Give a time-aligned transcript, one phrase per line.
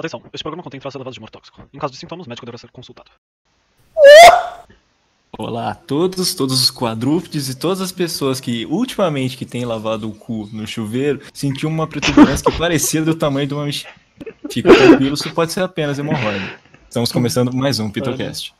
[0.00, 1.62] Atenção, este programa contém traços elevados de humor tóxico.
[1.74, 3.10] Em caso de sintomas, o médico deverá ser consultado.
[5.38, 10.08] Olá a todos, todos os quadrúpedes e todas as pessoas que ultimamente que têm lavado
[10.08, 13.94] o cu no chuveiro sentiam uma protuberância que parecia do tamanho de uma mexicana.
[14.50, 16.58] Fica tranquilo, isso pode ser apenas hemorroida.
[16.88, 18.54] Estamos começando mais um Pitocast.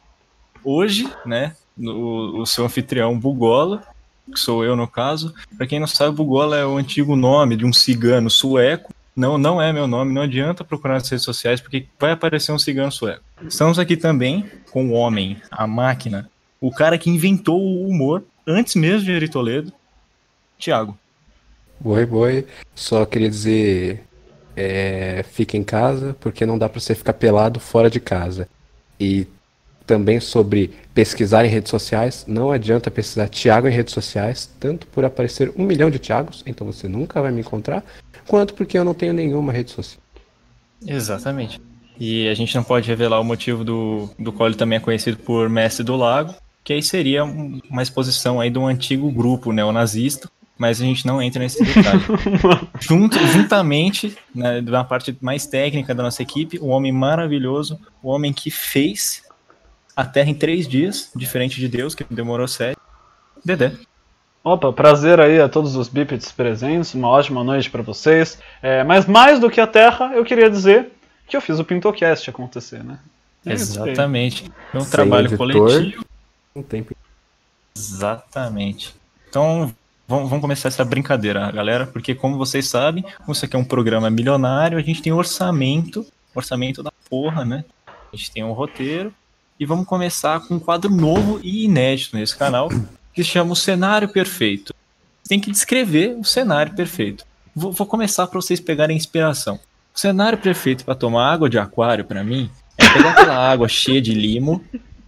[0.62, 3.82] Hoje, né, no, o seu anfitrião Bugola,
[4.30, 5.34] que sou eu no caso.
[5.56, 8.92] Para quem não sabe, Bugola é o antigo nome de um cigano sueco.
[9.20, 12.58] Não, não é meu nome, não adianta procurar nas redes sociais porque vai aparecer um
[12.58, 13.22] cigano sueco.
[13.42, 18.74] Estamos aqui também com o homem, a máquina, o cara que inventou o humor antes
[18.76, 19.70] mesmo de Eri Toledo,
[20.58, 20.98] Thiago.
[21.78, 22.46] Boi, boi.
[22.74, 24.04] Só queria dizer,
[24.56, 28.48] é, fica em casa porque não dá para você ficar pelado fora de casa.
[28.98, 29.26] E
[29.90, 32.24] também sobre pesquisar em redes sociais.
[32.28, 36.64] Não adianta pesquisar Thiago em redes sociais, tanto por aparecer um milhão de Thiagos, então
[36.64, 37.82] você nunca vai me encontrar,
[38.24, 40.00] quanto porque eu não tenho nenhuma rede social.
[40.86, 41.60] Exatamente.
[41.98, 45.16] E a gente não pode revelar o motivo do, do qual ele também é conhecido
[45.16, 50.30] por Mestre do Lago, que aí seria uma exposição aí de um antigo grupo neonazista,
[50.56, 52.00] mas a gente não entra nesse detalhe.
[52.78, 58.32] Junto, juntamente, né, na parte mais técnica da nossa equipe, o homem maravilhoso, o homem
[58.32, 59.22] que fez
[59.96, 62.78] a Terra em três dias, diferente de Deus, que demorou sete.
[63.44, 63.72] Dedé.
[64.42, 68.38] Opa, prazer aí a todos os bípedes presentes, uma ótima noite para vocês.
[68.62, 70.92] É, mas mais do que a Terra, eu queria dizer
[71.26, 72.98] que eu fiz o Pintocast acontecer, né?
[73.44, 74.50] É Exatamente.
[74.70, 76.04] Foi um Sem trabalho editor, coletivo.
[76.56, 76.94] Um tempo.
[77.76, 78.94] Exatamente.
[79.28, 79.72] Então,
[80.08, 84.10] vamos começar essa brincadeira, galera, porque como vocês sabem, como isso aqui é um programa
[84.10, 87.64] milionário, a gente tem orçamento, orçamento da porra, né?
[88.12, 89.14] A gente tem um roteiro,
[89.60, 92.70] e vamos começar com um quadro novo e inédito nesse canal,
[93.12, 94.74] que chama O Cenário Perfeito.
[95.28, 97.24] Tem que descrever o cenário perfeito.
[97.54, 99.60] Vou, vou começar para vocês pegarem inspiração.
[99.94, 104.00] O cenário perfeito para tomar água de aquário, para mim, é pegar aquela água cheia
[104.00, 104.64] de limo,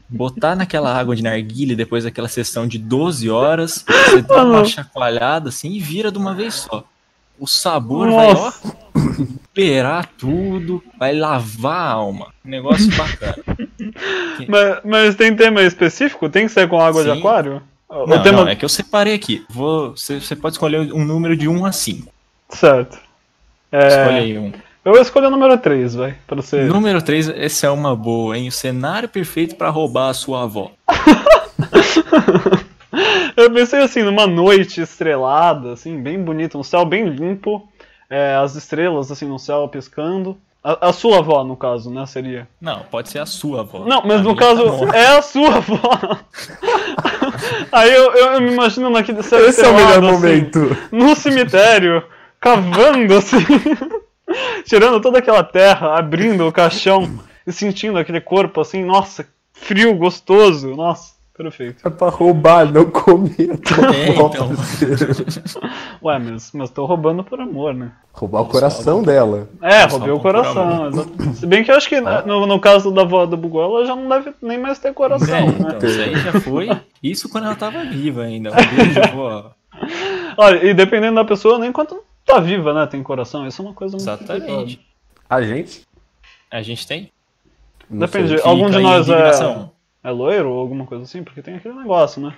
[0.08, 5.48] botar naquela água de narguilha depois daquela sessão de 12 horas, você dá uma chacoalhada
[5.48, 6.84] assim e vira de uma vez só.
[7.38, 8.14] O sabor Nossa.
[8.14, 9.11] vai, ó,
[9.56, 12.28] liberar tudo, vai lavar a alma.
[12.44, 13.36] Negócio bacana.
[14.48, 16.28] mas, mas, tem tema específico?
[16.28, 17.12] Tem que ser com água Sim.
[17.12, 17.62] de aquário?
[17.90, 18.42] Não, tema...
[18.42, 19.44] não, é que eu separei aqui.
[19.50, 22.12] Vou, você, você pode escolher um número de 1 a 5.
[22.48, 22.98] Certo.
[23.70, 24.04] É...
[24.04, 24.52] Aí um.
[24.84, 26.16] Eu vou escolher o número 3, vai.
[26.26, 26.64] Pra você...
[26.64, 28.48] Número 3, esse é uma boa, hein?
[28.48, 30.72] O cenário perfeito para roubar a sua avó.
[33.36, 37.68] eu pensei assim, numa noite estrelada, assim, bem bonita, um céu bem limpo,
[38.12, 40.36] é, as estrelas assim no céu piscando.
[40.62, 42.04] A, a, sua avó, no caso, né?
[42.06, 42.46] Seria.
[42.60, 43.84] Não, pode ser a sua avó.
[43.86, 45.80] Não, mas a no caso, tá é a sua avó.
[47.72, 50.76] Aí eu, eu, me imagino naquele Esse é o melhor assim, momento.
[50.92, 52.04] No cemitério,
[52.38, 53.38] cavando assim.
[54.64, 60.76] tirando toda aquela terra, abrindo o caixão e sentindo aquele corpo assim, nossa, frio, gostoso,
[60.76, 61.11] nossa.
[61.34, 61.86] Perfeito.
[61.86, 63.58] É pra roubar, não comer.
[63.94, 64.50] É, então.
[66.02, 67.92] Ué, mas, mas tô roubando por amor, né?
[68.12, 69.48] Roubar o coração dela.
[69.62, 70.90] É, roubei o coração.
[71.34, 72.22] Se bem que eu acho que ah.
[72.26, 75.34] no, no caso da avó da Bugol, ela já não deve nem mais ter coração.
[75.34, 75.54] É, né?
[75.76, 76.68] então, isso aí já foi.
[77.02, 78.50] Isso quando ela tava viva ainda.
[78.50, 79.52] Um beijo, vó.
[80.36, 82.86] Olha, e dependendo da pessoa, nem quando tá viva, né?
[82.86, 83.46] Tem coração.
[83.46, 84.80] Isso é uma coisa muito Exatamente.
[85.28, 85.86] A gente?
[86.50, 87.10] A gente tem?
[87.88, 88.38] Depende.
[88.42, 89.32] Algum de nós é.
[90.04, 91.22] É loiro ou alguma coisa assim?
[91.22, 92.34] Porque tem aquele negócio, né?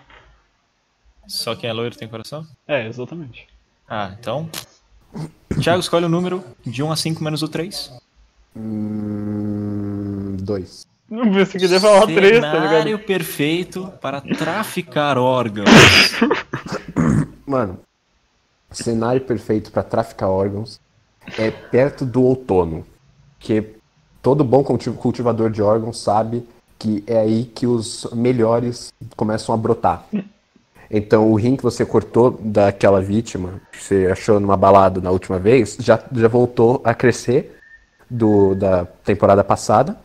[1.26, 2.46] Só quem é loiro tem coração?
[2.68, 3.46] É, exatamente.
[3.88, 4.50] Ah, então.
[5.62, 7.92] Thiago, escolhe o número de 1 a 5 menos o 3.
[8.56, 10.86] Hum, 2.
[11.08, 12.68] Não pensei que ia falar 3, tá ligado?
[12.68, 15.68] Cenário perfeito para traficar órgãos.
[17.46, 17.78] Mano,
[18.70, 20.80] cenário perfeito para traficar órgãos
[21.38, 22.86] é perto do outono.
[23.38, 23.76] Que
[24.22, 26.46] todo bom cultivador de órgãos sabe
[26.78, 30.04] que é aí que os melhores começam a brotar.
[30.90, 35.38] Então, o rim que você cortou daquela vítima, que você achou numa balada na última
[35.38, 37.58] vez, já, já voltou a crescer
[38.08, 39.96] do, da temporada passada.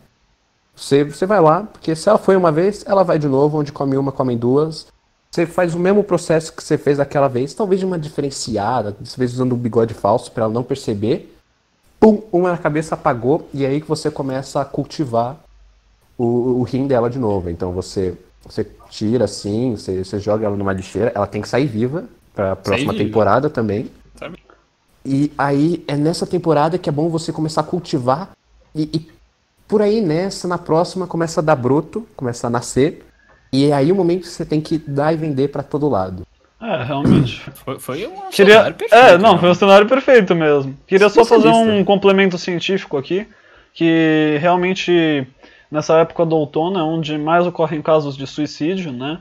[0.74, 3.70] Você, você vai lá, porque se ela foi uma vez, ela vai de novo, onde
[3.70, 4.86] come uma, comem duas.
[5.30, 9.34] Você faz o mesmo processo que você fez daquela vez, talvez de uma diferenciada, vezes
[9.34, 11.36] usando um bigode falso para ela não perceber.
[12.00, 15.36] Pum, uma na cabeça apagou, e é aí que você começa a cultivar
[16.22, 17.48] o, o rim dela de novo.
[17.48, 18.14] Então você,
[18.44, 22.52] você tira assim, você, você joga ela numa lixeira, ela tem que sair viva para
[22.52, 23.90] a próxima temporada também.
[24.16, 24.38] Sabe?
[25.04, 28.30] E aí é nessa temporada que é bom você começar a cultivar
[28.74, 29.08] e, e,
[29.66, 33.06] por aí nessa, na próxima, começa a dar broto, começa a nascer.
[33.52, 36.26] E é aí o momento que você tem que dar e vender para todo lado.
[36.60, 37.50] É, realmente.
[37.54, 38.64] Foi, foi um Queria...
[38.64, 38.94] perfeito.
[38.94, 39.38] É, não, né?
[39.38, 40.76] foi um cenário perfeito mesmo.
[40.86, 43.26] Queria só fazer um complemento científico aqui
[43.72, 45.26] que realmente
[45.70, 49.20] nessa época do outono é onde mais ocorrem casos de suicídio, né?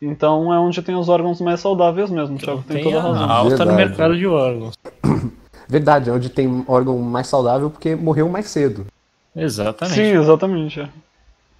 [0.00, 3.02] Então é onde tem os órgãos mais saudáveis mesmo, Thiago tem, Tem toda a a
[3.12, 3.30] razão.
[3.30, 3.76] alta no Verdade.
[3.88, 4.74] mercado de órgãos.
[5.68, 8.86] Verdade, é onde tem órgão mais saudável porque morreu mais cedo.
[9.34, 9.94] Exatamente.
[9.96, 10.80] Sim, exatamente.
[10.80, 10.88] é.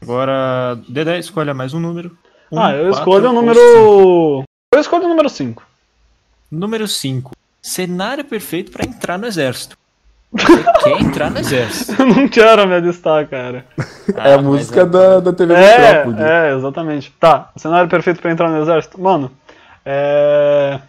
[0.00, 2.16] Agora, Dedé, escolha mais um número.
[2.50, 3.58] Um, ah, eu quatro escolho o número.
[3.58, 4.44] cinco.
[4.74, 5.62] Eu escolho o número 5.
[6.50, 7.32] Número 5.
[7.60, 9.76] Cenário perfeito pra entrar no exército.
[10.32, 11.94] Você quer entrar no exército.
[12.02, 13.64] Eu não quero me alistar, cara.
[14.16, 16.22] é a Ah, música mas da, da TV É, Metrópole.
[16.22, 17.10] é, exatamente.
[17.18, 19.00] Tá, cenário perfeito pra entrar no exército.
[19.00, 19.30] Mano,
[19.84, 20.80] é.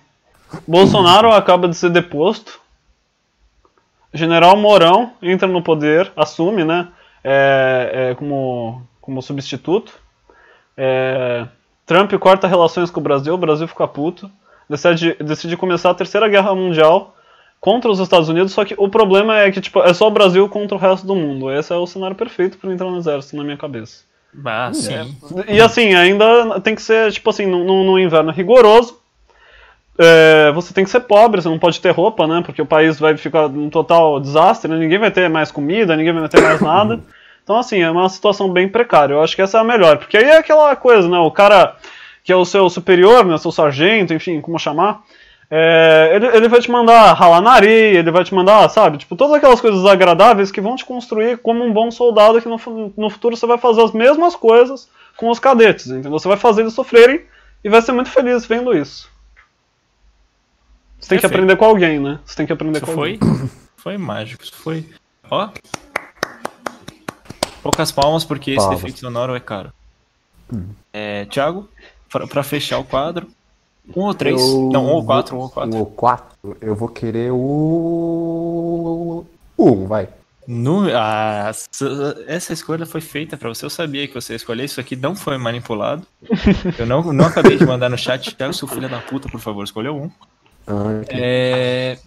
[0.67, 2.59] Bolsonaro acaba de ser deposto.
[4.13, 6.87] General Mourão entra no poder, assume, né?
[7.23, 9.93] é, é, como, como substituto.
[10.75, 11.45] É,
[11.85, 14.29] Trump corta relações com o Brasil, o Brasil fica puto.
[14.69, 17.15] Decide, decide começar a terceira guerra mundial
[17.59, 20.47] contra os Estados Unidos, só que o problema é que tipo, é só o Brasil
[20.49, 21.51] contra o resto do mundo.
[21.51, 24.03] Esse é o cenário perfeito para entrar no exército, na minha cabeça.
[24.45, 24.93] Ah, sim.
[25.47, 28.97] E assim, ainda tem que ser, tipo assim, no, no- no inverno rigoroso.
[29.97, 32.41] é, você tem que ser pobre, você não pode ter roupa, né?
[32.45, 34.77] Porque o país vai ficar num total desastre, né?
[34.77, 36.99] ninguém vai ter mais comida, ninguém vai ter mais nada.
[37.41, 39.15] Então, assim, é uma situação bem precária.
[39.15, 39.97] Eu acho que essa é a melhor.
[39.97, 41.17] Porque aí é aquela coisa, né?
[41.17, 41.75] O cara
[42.23, 43.35] que é o seu superior, né?
[43.39, 45.01] Seu sargento, enfim, como chamar.
[45.51, 48.99] É, ele, ele vai te mandar ralar na areia, ele vai te mandar, sabe?
[48.99, 52.93] Tipo, todas aquelas coisas agradáveis que vão te construir como um bom soldado que no,
[52.95, 54.87] no futuro você vai fazer as mesmas coisas
[55.17, 56.11] com os cadetes, entendeu?
[56.11, 57.21] Você vai fazer eles sofrerem
[57.63, 59.09] e vai ser muito feliz vendo isso.
[60.99, 62.19] Você tem que aprender com alguém, né?
[62.25, 63.49] Você tem que aprender Isso com foi, alguém.
[63.77, 64.43] foi mágico.
[64.43, 64.85] Isso foi.
[65.31, 65.49] Ó.
[67.63, 68.79] Poucas palmas, porque esse Palmas.
[68.79, 69.73] efeito sonoro é caro.
[70.93, 71.69] É, Thiago,
[72.09, 73.27] pra, pra fechar o quadro.
[73.95, 74.39] Um ou três?
[74.39, 75.75] Eu Não, um ou quatro, um ou quatro.
[75.75, 79.25] Um ou quatro, eu vou querer o.
[79.57, 80.07] Um, vai.
[80.47, 81.67] No, s-
[82.27, 83.65] essa escolha foi feita pra você.
[83.65, 84.63] Eu sabia que você ia escolher.
[84.65, 86.05] Isso aqui não foi manipulado.
[86.77, 88.33] Eu não, não acabei de mandar no chat.
[88.35, 90.09] Thiago, seu filho da puta, por favor, escolheu um.
[90.65, 91.07] Ah, ok.
[91.11, 91.97] É...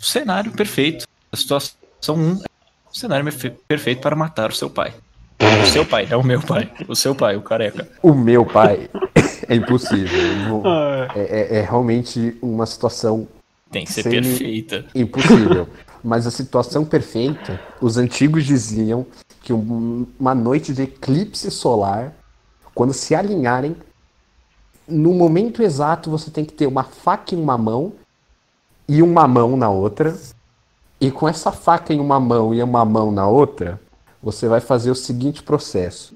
[0.00, 1.06] O cenário perfeito.
[1.30, 1.76] A situação
[2.16, 2.46] 1 é
[2.90, 4.94] o cenário perfe- perfeito para matar o seu pai.
[5.62, 6.70] O seu pai, não o meu pai.
[6.88, 7.86] O seu pai, o careca.
[8.02, 8.88] O meu pai
[9.48, 10.62] é impossível.
[10.64, 13.28] Ah, É, é- é realmente uma situação
[13.70, 14.84] Tem que ser perfeita.
[14.94, 15.68] impossível.
[16.02, 19.06] Mas a situação perfeita, os antigos diziam
[19.42, 22.12] que um- uma noite de eclipse solar,
[22.74, 23.76] quando se alinharem,
[24.88, 27.92] no momento exato você tem que ter uma faca em uma mão
[28.88, 30.16] e uma mão na outra.
[31.00, 33.80] E com essa faca em uma mão e uma mão na outra,
[34.22, 36.15] você vai fazer o seguinte processo.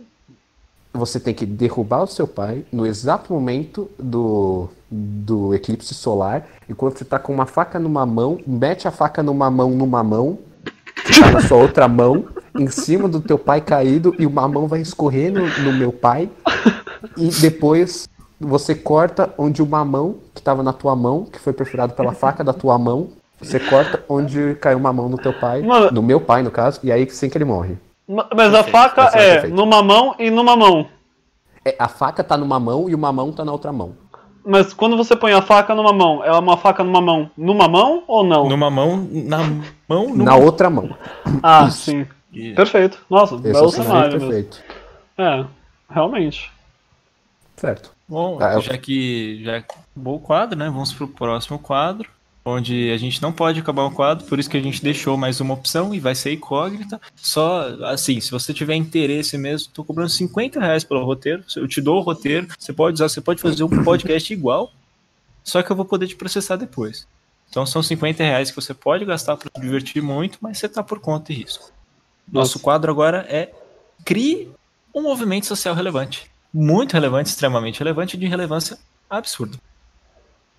[0.93, 6.47] Você tem que derrubar o seu pai no exato momento do, do eclipse solar.
[6.69, 10.03] E quando você tá com uma faca numa mão, mete a faca numa mão numa
[10.03, 10.39] mão,
[11.21, 12.25] tá na sua outra mão,
[12.59, 16.29] em cima do teu pai caído, e uma mão vai escorrer no, no meu pai.
[17.17, 18.09] E depois
[18.41, 22.43] você corta onde uma mão, que tava na tua mão, que foi perfurado pela faca
[22.43, 23.09] da tua mão,
[23.41, 26.81] você corta onde caiu uma mão no teu pai, Mano- no meu pai, no caso,
[26.83, 27.77] e aí sim que ele morre.
[28.15, 30.87] Ma- Mas a faca é é numa mão e numa mão.
[31.65, 33.95] É, a faca tá numa mão e uma mão tá na outra mão.
[34.45, 38.03] Mas quando você põe a faca numa mão, é uma faca numa mão numa mão
[38.09, 38.49] ou não?
[38.49, 39.39] Numa mão, na
[39.87, 40.25] mão, numa...
[40.25, 40.97] Na outra mão.
[41.43, 42.07] Ah, sim.
[42.33, 43.05] E- Perfeito.
[43.11, 44.27] Nossa, Esse é belo o cenário cenário mesmo.
[44.29, 44.63] perfeito.
[45.19, 45.45] É,
[45.91, 46.51] realmente.
[47.57, 47.93] Certo.
[48.09, 50.71] Bom, Ah, eu- já que já acabou o quadro, né?
[50.71, 52.09] Vamos pro próximo quadro,
[52.51, 55.41] onde a gente não pode acabar o quadro, por isso que a gente deixou mais
[55.41, 57.01] uma opção e vai ser incógnita.
[57.17, 61.45] Só assim, se você tiver interesse mesmo, tô cobrando 50 reais pelo roteiro.
[61.57, 64.73] Eu te dou o roteiro, você pode usar, você pode fazer um podcast igual,
[65.43, 67.07] só que eu vou poder te processar depois.
[67.49, 70.83] Então são 50 reais que você pode gastar para se divertir muito, mas você tá
[70.83, 71.73] por conta e risco.
[72.31, 72.59] Nosso Nossa.
[72.61, 73.53] quadro agora é
[74.05, 74.51] crie
[74.95, 76.31] um movimento social relevante.
[76.53, 78.79] Muito relevante, extremamente relevante, de relevância
[79.09, 79.59] absurda.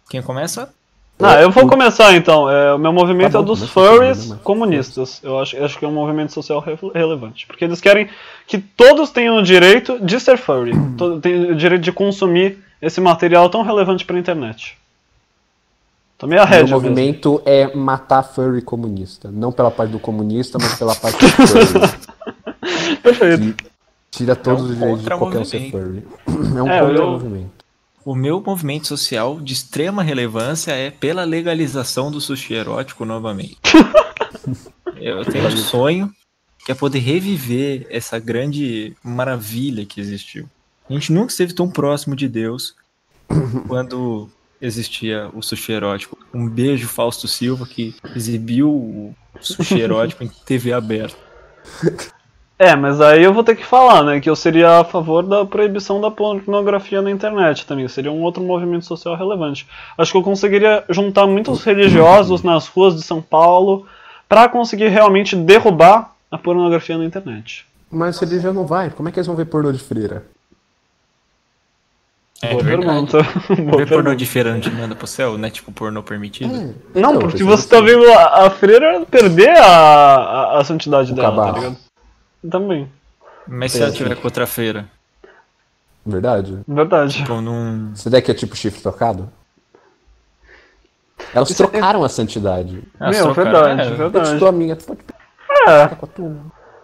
[0.10, 0.74] Quem começa?
[1.24, 2.50] Ah, eu vou começar então.
[2.50, 5.20] É, o meu movimento Tá é bom, dos começa você, furries né, mas- comunistas.
[5.24, 7.46] Eu acho, acho que é um movimento social re- relevante.
[7.48, 8.10] Porque eles querem
[8.48, 10.72] que todos tenham o direito de ser furry.
[10.98, 14.78] To- Tem o direito de consumir esse material tão relevante para a internet.
[16.18, 16.82] Tomei a O rédea mesmo.
[16.82, 19.30] movimento é matar furry comunista.
[19.32, 22.98] Não pela parte do comunista, mas pela parte do furry.
[23.02, 23.56] Perfeito.
[23.56, 23.66] que
[24.12, 26.04] tira todos É um os direitos de qualquer um ser furry.
[26.58, 27.61] É um É, contra eu- movimento.
[28.04, 33.60] O meu movimento social de extrema relevância é pela legalização do sushi erótico novamente.
[34.98, 36.12] Eu tenho um sonho
[36.66, 40.50] que é poder reviver essa grande maravilha que existiu.
[40.90, 42.76] A gente nunca esteve tão próximo de Deus
[43.68, 44.30] quando
[44.60, 46.18] existia o sushi erótico.
[46.34, 51.18] Um beijo, Fausto Silva, que exibiu o sushi erótico em TV aberta.
[52.64, 55.44] É, mas aí eu vou ter que falar, né, que eu seria a favor da
[55.44, 57.88] proibição da pornografia na internet também.
[57.88, 59.68] Seria um outro movimento social relevante.
[59.98, 63.88] Acho que eu conseguiria juntar muitos religiosos nas ruas de São Paulo
[64.30, 67.66] para conseguir realmente derrubar a pornografia na internet.
[67.90, 68.92] Mas religião não vai.
[68.92, 70.24] Como é que eles vão ver pornô de freira?
[72.44, 73.08] É Boa verdade.
[73.12, 73.24] pergunta.
[73.72, 75.50] Boa Ver pornô de feira não te manda pro céu, né?
[75.50, 76.56] Tipo, pornô permitido.
[76.56, 81.12] É, Não, então, porque você tá vendo a, a freira perder a, a, a santidade
[81.12, 81.91] O dela, tá ligado?
[82.50, 82.90] Também.
[83.48, 84.86] Mas se É, ela tiver com outra feira,
[86.06, 86.58] Verdade.
[86.68, 87.14] Verdade.
[87.18, 87.92] tipo, num.
[87.96, 89.30] Você daí que é tipo chifre trocado?
[91.34, 92.84] Elas Isso é- trocaram a santidade.
[93.00, 94.30] Ah, Meu, verdade, é, Eu verdade.
[94.32, 95.00] te dou a minha, tu pode
[95.50, 96.36] É, pegar com a tua.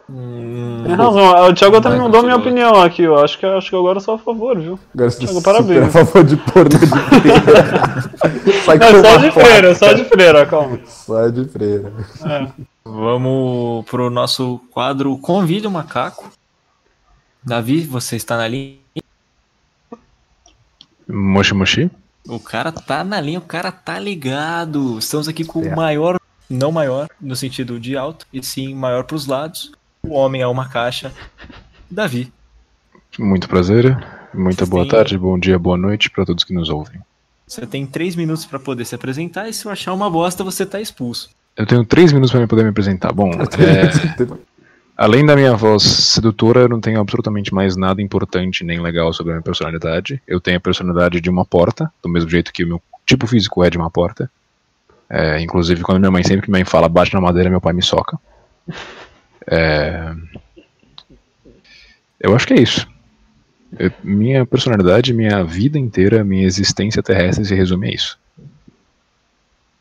[0.10, 1.48] hum, tem razão.
[1.50, 3.02] O Thiago Vai, mudou minha opinião aqui.
[3.02, 4.80] Eu acho que, acho que agora eu sou a favor, viu?
[4.94, 5.84] Agora Thiago, super parabéns.
[5.84, 8.62] a favor de pornô de freira.
[8.64, 10.80] Sai Não, só de freira, só de freira, calma.
[10.86, 11.92] Só de freira.
[12.24, 12.48] É.
[12.90, 16.32] Vamos pro nosso quadro Convide o Macaco.
[17.44, 18.78] Davi, você está na linha.
[21.08, 21.92] Moshi Moshi?
[22.28, 24.98] O cara tá na linha, o cara tá ligado.
[25.00, 25.74] Estamos aqui com É.
[25.74, 26.18] o maior,
[26.50, 29.72] não maior, no sentido de alto, e sim maior pros lados.
[30.04, 31.14] O homem é uma caixa.
[31.92, 32.32] Davi.
[33.20, 33.98] Muito prazer.
[34.34, 37.02] Muita Vocês boa têm- tarde, bom dia, boa noite para todos que nos ouvem.
[37.46, 40.66] Você tem três minutos pra poder se apresentar e se eu achar uma bosta, você
[40.66, 41.30] tá expulso.
[41.58, 43.12] Eu tenho três minutos para poder me apresentar.
[43.12, 44.38] Bom, é,
[44.96, 49.32] além da minha voz sedutora, eu não tenho absolutamente mais nada importante nem legal sobre
[49.32, 50.22] a minha personalidade.
[50.28, 53.64] Eu tenho a personalidade de uma porta, do mesmo jeito que o meu tipo físico
[53.64, 54.30] é de uma porta.
[55.10, 57.74] É, inclusive, quando minha mãe sempre que minha mãe fala bate na madeira, meu pai
[57.74, 58.20] me soca.
[59.50, 60.14] É,
[62.20, 62.88] Eu acho que é isso.
[63.80, 68.20] Eu- minha personalidade, minha vida inteira, minha existência terrestre se resume a isso.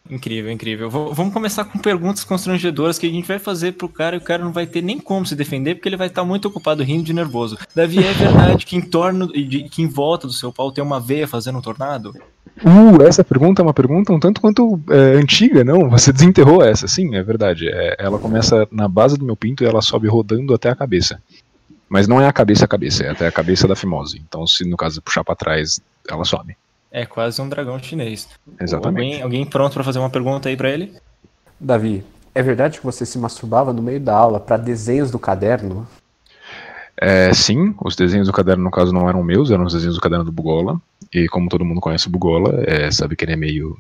[0.09, 0.89] Incrível, incrível.
[0.89, 4.23] V- vamos começar com perguntas constrangedoras que a gente vai fazer pro cara e o
[4.23, 7.03] cara não vai ter nem como se defender porque ele vai estar muito ocupado rindo
[7.05, 7.59] de nervoso.
[7.75, 11.01] Davi, é verdade que em torno de- que em volta do seu pau tem uma
[11.01, 12.15] veia fazendo um tornado?
[12.65, 15.91] Uh, essa pergunta é uma pergunta um tanto quanto é, antiga, não?
[15.91, 17.69] Você desenterrou essa, sim, é verdade.
[17.69, 21.21] É, ela começa na base do meu pinto e ela sobe rodando até a cabeça.
[21.89, 24.23] Mas não é a cabeça a cabeça, é até a cabeça da fimose.
[24.27, 26.57] Então, se no caso puxar pra trás, ela sobe.
[26.91, 28.29] É quase um dragão chinês.
[28.61, 29.05] Exatamente.
[29.05, 30.95] Alguém, alguém pronto pra fazer uma pergunta aí pra ele?
[31.61, 35.87] Davi, é verdade que você se masturbava no meio da aula pra desenhos do caderno?
[36.99, 40.01] É, sim, os desenhos do caderno, no caso, não eram meus, eram os desenhos do
[40.01, 40.81] caderno do Bugola.
[41.13, 43.77] E como todo mundo conhece o Bugola, é, sabe que ele é meio.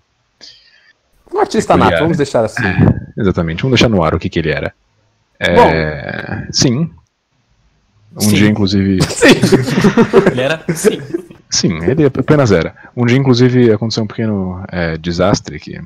[1.32, 1.92] Um artista Peculiar.
[1.92, 2.62] nato, vamos deixar assim.
[3.16, 4.74] Exatamente, vamos deixar no ar o que, que ele era.
[5.38, 6.90] É, sim.
[8.16, 8.34] Um Sim.
[8.34, 8.98] dia, inclusive.
[10.32, 10.64] Ele era.
[10.74, 10.98] Sim.
[11.48, 12.74] Sim, ele apenas era.
[12.96, 15.80] Um dia, inclusive, aconteceu um pequeno é, desastre que,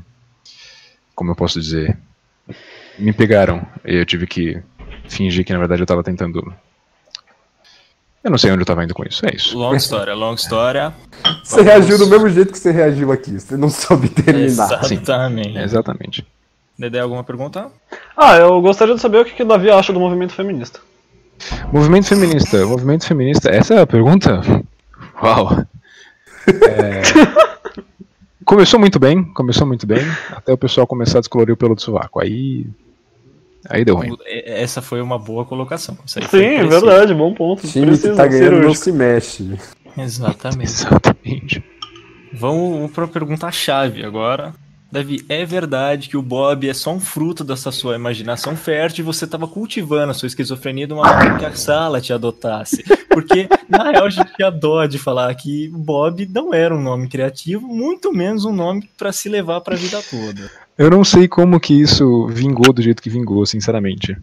[1.15, 1.97] como eu posso dizer,
[2.99, 4.61] me pegaram e eu tive que
[5.09, 6.53] fingir que, na verdade, eu tava tentando.
[8.23, 9.57] Eu não sei onde eu tava indo com isso, é isso.
[9.57, 10.93] Longa história, longa história.
[11.43, 14.45] Você reagiu do mesmo jeito que você reagiu aqui, você não soube terminar.
[14.47, 15.59] Exatamente.
[15.59, 16.27] Exatamente.
[16.79, 17.71] Dedé, alguma pergunta?
[18.17, 20.81] Ah, eu gostaria de saber o que, que o Davi acha do movimento feminista.
[21.73, 24.41] Movimento feminista, movimento feminista, essa é a pergunta?
[25.23, 25.65] Uau!
[26.49, 27.03] É,
[28.45, 30.01] Começou muito bem, começou muito bem,
[30.33, 32.21] até o pessoal começar a descolorir o pelo do sovaco.
[32.21, 32.67] Aí.
[33.69, 34.17] Aí deu ruim.
[34.25, 35.97] É- Essa foi uma boa colocação.
[36.05, 37.69] Isso aí foi Sim, é verdade, bom ponto.
[37.69, 39.57] Time Preciso, que tá ganhando não se mexe.
[39.97, 40.65] Exatamente.
[40.65, 41.65] Exatamente.
[42.33, 44.55] Vamos para a pergunta-chave agora.
[44.93, 49.07] Davi, é verdade que o Bob é só um fruto dessa sua imaginação fértil e
[49.07, 52.83] você estava cultivando a sua esquizofrenia de uma maneira que a sala te adotasse?
[53.09, 57.07] Porque, na real, a gente tinha dó de falar que Bob não era um nome
[57.09, 60.51] criativo, muito menos um nome para se levar para a vida toda.
[60.77, 64.17] Eu não sei como que isso vingou do jeito que vingou, sinceramente.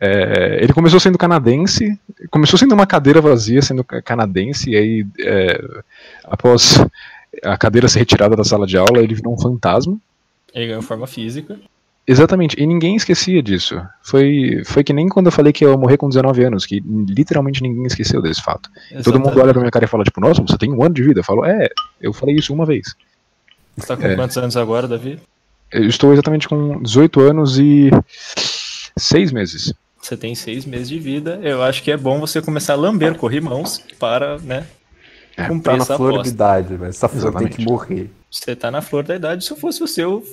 [0.00, 1.98] É, ele começou sendo canadense,
[2.30, 5.64] começou sendo uma cadeira vazia, sendo ca- canadense, e aí, é,
[6.24, 6.84] após
[7.42, 9.96] a cadeira ser retirada da sala de aula, ele virou um fantasma.
[10.54, 11.58] Ele ganhou forma física.
[12.08, 13.82] Exatamente, e ninguém esquecia disso.
[14.00, 16.80] Foi, foi que nem quando eu falei que eu ia morrer com 19 anos, que
[17.08, 18.70] literalmente ninguém esqueceu desse fato.
[19.02, 21.02] Todo mundo olha pra minha cara e fala, tipo, nossa, você tem um ano de
[21.02, 21.18] vida.
[21.20, 21.68] Eu falo, é,
[22.00, 22.94] eu falei isso uma vez.
[23.76, 24.14] Você tá com É.
[24.14, 25.18] quantos anos agora, Davi?
[25.72, 27.90] Eu estou exatamente com 18 anos e
[28.96, 29.74] 6 meses.
[30.00, 31.40] Você tem seis meses de vida.
[31.42, 34.64] Eu acho que é bom você começar a lamber corrimãos para, né,
[35.36, 36.32] É, cumprir Tá na flor de aposta.
[36.34, 37.56] idade, mas essa flor tem Exatamente.
[37.56, 38.10] que morrer.
[38.30, 39.44] Você tá na flor da idade.
[39.44, 40.24] Se eu fosse você, eu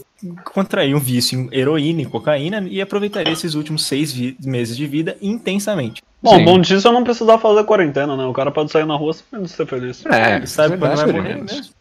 [0.53, 5.17] contrair um vício em heroína e cocaína e aproveitaria esses últimos seis meses de vida
[5.21, 6.01] intensamente.
[6.21, 6.45] Bom, Sim.
[6.45, 8.23] bom disso é não precisar fazer quarentena, né?
[8.25, 10.05] O cara pode sair na rua sem ser feliz.
[10.05, 11.73] É, Ele sabe quando vai morrer mas- mesmo.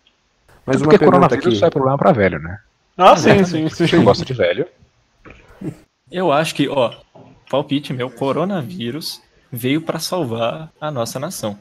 [0.66, 1.64] Mas É uma porque pergunta coronavírus aqui.
[1.64, 2.58] é problema pra velho, né?
[2.98, 3.86] Ah, sim, sim, sim.
[3.86, 4.66] Quem gosta de velho.
[6.10, 6.92] Eu acho que, ó,
[7.50, 11.56] palpite meu, coronavírus veio para salvar a nossa nação.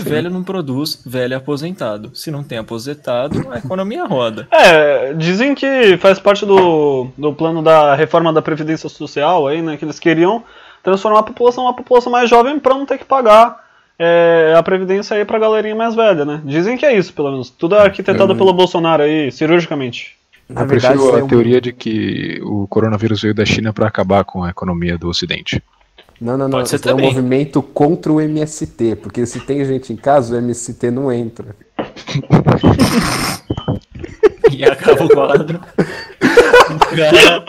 [0.00, 2.10] Porque velho não produz, velho é aposentado.
[2.14, 4.48] Se não tem aposentado, a economia roda.
[4.50, 9.76] É, dizem que faz parte do, do plano da reforma da Previdência Social aí, né?
[9.76, 10.42] Que eles queriam
[10.82, 13.62] transformar a população uma população mais jovem para não ter que pagar
[13.98, 16.40] é, a Previdência aí pra galerinha mais velha, né?
[16.44, 17.50] Dizem que é isso, pelo menos.
[17.50, 20.16] Tudo é arquitetado Eu- pelo Bolsonaro aí, cirurgicamente.
[20.48, 23.44] Na eu verdade, prefiro isso é a um- teoria de que o coronavírus veio da
[23.44, 25.62] China para acabar com a economia do Ocidente.
[26.22, 26.58] Não, não, não.
[26.58, 30.36] Pode ser Isso é um movimento contra o MST, porque se tem gente em casa,
[30.36, 31.56] o MST não entra.
[34.50, 35.60] E acaba o quadro.
[36.70, 37.44] O cara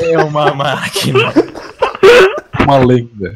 [0.00, 1.32] é uma máquina.
[2.60, 3.34] Uma lenda.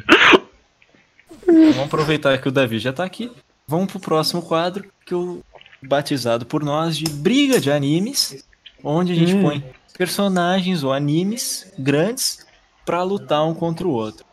[1.44, 3.32] Vamos aproveitar que o Davi já tá aqui.
[3.66, 5.42] Vamos pro próximo quadro, que eu
[5.82, 8.44] batizado por nós de Briga de Animes,
[8.84, 9.42] onde a gente Hum.
[9.42, 9.64] põe
[9.98, 12.46] personagens ou animes grandes
[12.86, 14.24] pra lutar um contra o outro.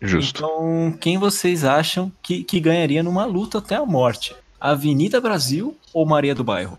[0.00, 0.38] Justo.
[0.44, 4.34] Então, quem vocês acham que, que ganharia numa luta até a morte?
[4.60, 6.78] Avenida Brasil ou Maria do Bairro?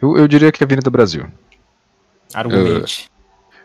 [0.00, 1.26] Eu, eu diria que é a Avenida Brasil.
[2.32, 3.10] Argumente.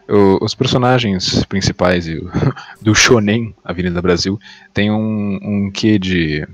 [0.07, 2.05] O- os personagens principais
[2.81, 4.39] do Shonen Avenida Brasil
[4.73, 6.47] tem um, um quê de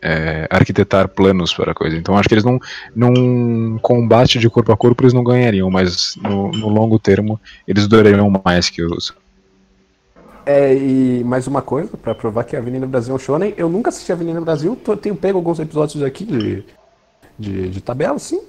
[0.00, 1.96] é, arquitetar planos para a coisa.
[1.96, 2.58] Então acho que eles não
[2.96, 7.38] num combate de corpo a corpo eles não ganhariam, mas no, no longo termo
[7.68, 9.14] eles durariam mais que os.
[10.44, 13.68] É, e mais uma coisa, pra provar que a Avenida Brasil é um shonen, eu
[13.68, 16.64] nunca assisti a Avenida Brasil, tô- tenho pego alguns episódios aqui de,
[17.38, 18.40] de, de tabela, assim,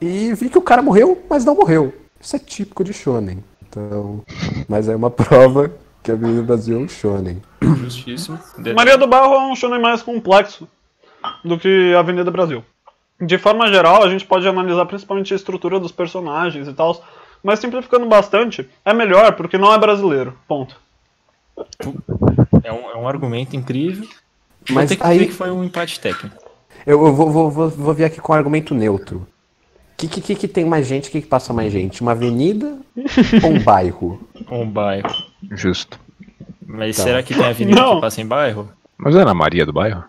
[0.00, 1.92] e vi que o cara morreu, mas não morreu.
[2.20, 3.42] Isso é típico de shonen.
[3.68, 4.22] Então,
[4.68, 5.70] mas é uma prova
[6.02, 7.42] que a Avenida Brasil é um shonen.
[7.60, 8.38] Justíssimo.
[8.74, 10.66] Maria do Bairro é um shonen mais complexo
[11.44, 12.64] do que a Avenida Brasil.
[13.20, 17.00] De forma geral, a gente pode analisar principalmente a estrutura dos personagens e tal,
[17.42, 20.36] mas simplificando bastante, é melhor porque não é brasileiro.
[20.48, 20.76] Ponto.
[22.64, 24.08] É um, é um argumento incrível.
[24.70, 26.36] Mas ter que aí- dizer que foi um empate técnico.
[26.86, 29.18] Eu, eu vou, vou, vou, vou vir aqui com um argumento neutro.
[29.18, 31.08] O que, que, que, que tem mais gente?
[31.08, 32.00] O que, que passa mais gente?
[32.00, 32.76] Uma avenida
[33.42, 34.28] ou um bairro?
[34.50, 35.08] Um bairro.
[35.52, 36.00] Justo.
[36.66, 37.02] Mas Tá.
[37.04, 37.96] será que tem avenida Não.
[37.96, 38.68] que passa em bairro?
[38.98, 40.02] Mas é na Maria do bairro?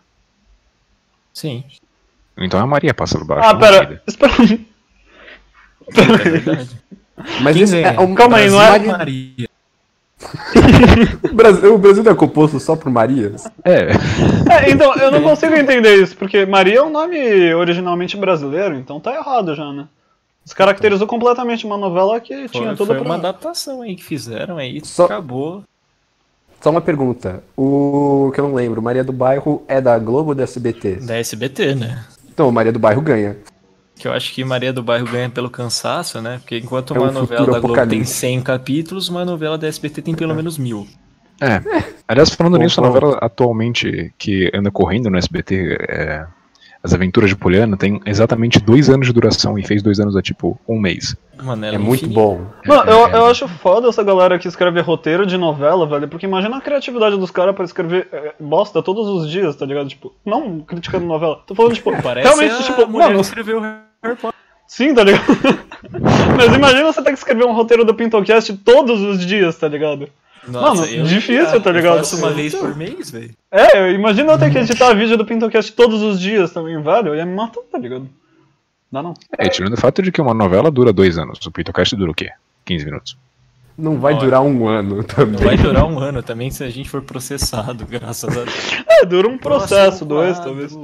[1.34, 1.64] Sim.
[2.38, 3.46] Então a Maria passa do bairro.
[3.46, 4.34] Ah, pera, espera.
[5.96, 6.70] É verdade.
[7.42, 9.50] Mas isso é um, Calma aí, não é- Maria- Maria.
[11.32, 13.46] o Brasil, o Brasil não é composto só por Marias?
[13.64, 13.90] É,
[14.52, 19.00] É, então, eu não consigo entender isso, porque Maria é um nome originalmente brasileiro, então
[19.00, 19.88] tá errado já, né?
[20.44, 23.06] Descaracterizou completamente uma novela que tinha Foi, tudo foi pra...
[23.06, 24.82] uma adaptação aí que fizeram aí.
[24.84, 25.64] Só- Acabou.
[26.60, 27.44] Só uma pergunta.
[27.58, 30.96] O que eu não lembro, Maria do Bairro é da Globo ou da SBT?
[31.06, 32.04] Da SBT, né?
[32.34, 33.38] Então, Maria do Bairro ganha.
[33.96, 36.40] Que eu acho que Maria do Bairro ganha pelo cansaço, né?
[36.40, 38.14] Porque enquanto É um uma novela futuro da Globo tem apocalipse.
[38.14, 40.88] 100 capítulos, uma novela da SBT tem pelo menos mil.
[41.40, 41.62] É.
[42.08, 46.26] Aliás, falando nisso, a novela atualmente que anda correndo no SBT, é,
[46.84, 50.22] As Aventuras de Poliana, tem exatamente dois anos de duração e fez dois anos há
[50.22, 51.16] tipo um mês.
[51.42, 52.46] Mano, ela É muito bom.
[52.66, 56.58] Mano, eu, eu acho foda essa galera que escreve roteiro de novela, velho, porque imagina
[56.58, 59.88] a criatividade dos caras pra escrever é, bosta todos os dias, tá ligado?
[59.88, 63.62] Tipo, não criticando novela, tô falando, tipo, Parece realmente, a tipo, mulher mano, que escreveu
[63.62, 64.40] Harry Potter.
[64.68, 65.24] sim, tá ligado?
[66.36, 70.10] Mas imagina você ter que escrever um roteiro do Pintocast todos os dias, tá ligado?
[70.48, 71.98] Mano, eu- difícil, tá eu ligado?
[72.00, 73.32] faço uma vez por mês, velho.
[73.52, 77.16] É, imagina eu ter que editar vídeo do Pintocast todos os dias também, velho, eu
[77.16, 78.08] ia me matar, tá ligado?
[78.92, 79.14] Dá não.
[79.38, 81.40] É, tirando o fato de que uma novela dura dois anos.
[81.46, 82.30] O Pitocast dura o quê?
[82.66, 83.18] 15 minutos.
[83.76, 84.24] Não vai Olha.
[84.26, 85.44] durar um ano também.
[85.44, 88.72] Vai durar um ano também se a gente for processado, graças a Deus.
[88.88, 90.78] É, dura um processo, dois, talvez.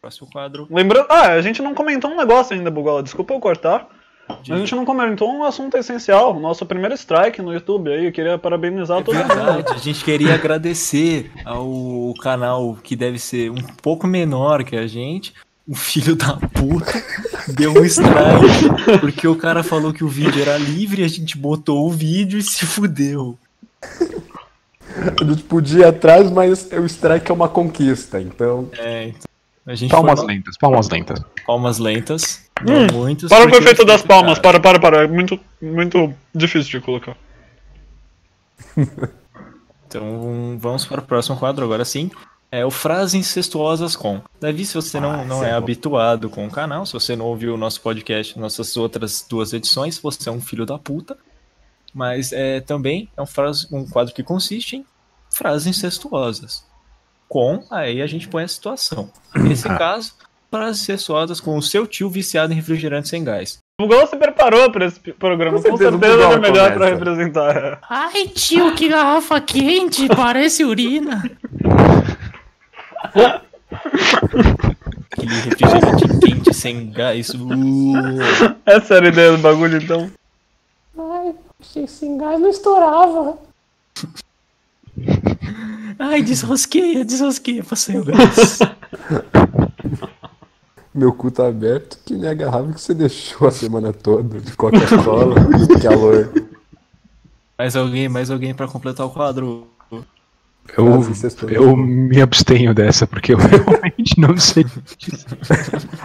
[0.00, 0.66] Próximo quadro.
[0.70, 1.06] Lembrando.
[1.08, 3.02] Ah, a gente não comentou um negócio ainda, Bugola.
[3.02, 3.86] Desculpa eu cortar.
[4.46, 6.38] Mas a gente não comentou um assunto essencial.
[6.38, 8.06] Nosso primeiro strike no YouTube aí.
[8.06, 9.26] Eu queria parabenizar todo mundo.
[9.28, 14.86] Verdade, a gente queria agradecer ao canal que deve ser um pouco menor que a
[14.86, 15.32] gente.
[15.66, 16.92] O filho da puta
[17.48, 21.86] deu um strike porque o cara falou que o vídeo era livre, a gente botou
[21.86, 23.38] o vídeo e se fudeu.
[25.20, 28.68] A gente podia ir atrás, mas o strike é uma conquista, então.
[28.76, 29.31] É, então,
[29.66, 31.20] a gente Palmas foi- lentas, palmas lentas.
[31.46, 33.28] palmas lentas, Hum, muitos.
[33.28, 34.38] Para o eu das palmas.
[34.38, 35.04] cara, Para, para, para.
[35.04, 37.16] É muito, muito difícil de colocar.
[39.86, 42.10] Então vamos para o próximo quadro agora sim.
[42.50, 44.22] É o Frases Incestuosas com.
[44.40, 45.56] Davi, se você não, Ah, não é, é bom.
[45.58, 49.98] habituado com o canal, se você não ouviu o nosso podcast, nossas outras duas edições,
[49.98, 51.16] você é um filho da puta.
[51.94, 54.86] Mas é, também é um, frase, um quadro que consiste em
[55.30, 56.64] frases incestuosas.
[57.32, 59.10] Com, aí a gente põe a situação.
[59.34, 59.78] Nesse Ah.
[59.78, 60.12] caso,
[60.50, 63.56] frases incestuosas com o seu tio viciado em refrigerante sem gás.
[63.80, 66.66] Google se preparou pra esse programa, com Com certeza certeza, o Google ele é melhor
[66.74, 66.94] pra começa.
[66.94, 67.78] representar.
[67.88, 71.22] Ai, tio, que garrafa quente, parece urina.
[75.10, 77.30] Aquele refrigerante quente sem gás.
[77.30, 77.48] Uh,
[78.66, 80.10] Essa era a ideia do bagulho, então.
[80.98, 81.34] Ai,
[81.88, 83.38] sem gás não estourava.
[86.04, 88.58] Ai, desrosqueia, desrosqueia, passei o gás.
[90.92, 94.50] Meu cu tá aberto, que nem a garrafa que você deixou a semana toda de
[94.56, 96.32] Coca-Cola e calor.
[97.56, 99.68] mais alguém, mais alguém pra completar o quadro.
[100.76, 101.56] Eu, incestuosas.
[101.56, 103.38] eu me abstenho dessa, porque eu
[103.70, 104.66] realmente não sei.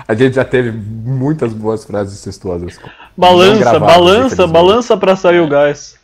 [0.08, 2.78] A gente já teve muitas boas frases incestuosas.
[2.78, 5.96] Não Balança, gravadas, balança, balança pra sair o gás.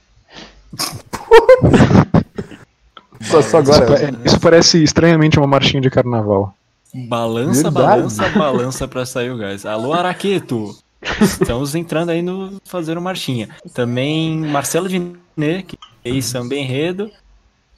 [3.24, 3.86] Só, só Isso, agora.
[4.12, 6.54] pa- isso parece estranhamente uma marchinha de carnaval.
[6.94, 7.86] Balança, Verdade.
[7.88, 9.66] balança, balança pra sair o gás.
[9.66, 10.78] Alô, Araqueto!
[11.22, 13.50] Estamos entrando aí no Fazendo Marchinha.
[13.74, 17.10] Também Marcelo Diné, que fez samba enredo.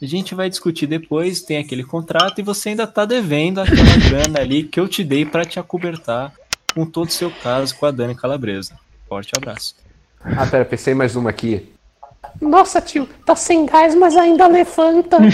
[0.01, 4.41] A gente vai discutir depois, tem aquele contrato e você ainda tá devendo aquela grana
[4.41, 6.33] ali que eu te dei pra te acobertar
[6.75, 8.73] com todo o seu caso com a Dani Calabresa.
[9.07, 9.75] Forte abraço.
[10.21, 11.71] Ah, pera, pensei mais uma aqui.
[12.41, 15.17] Nossa, tio, tá sem gás, mas ainda levanta.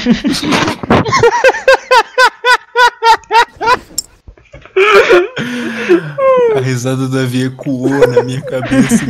[6.55, 9.05] A risada do Davi ecoou na minha cabeça.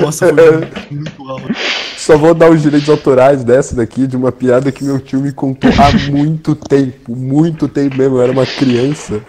[0.00, 1.54] Nossa, foi muito alto.
[1.96, 5.32] Só vou dar os direitos autorais dessa daqui, de uma piada que meu tio me
[5.32, 7.16] contou há muito tempo.
[7.16, 8.16] Muito tempo mesmo.
[8.16, 9.20] Eu era uma criança.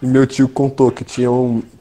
[0.00, 1.62] E meu tio contou que tinham.
[1.62, 1.73] Acho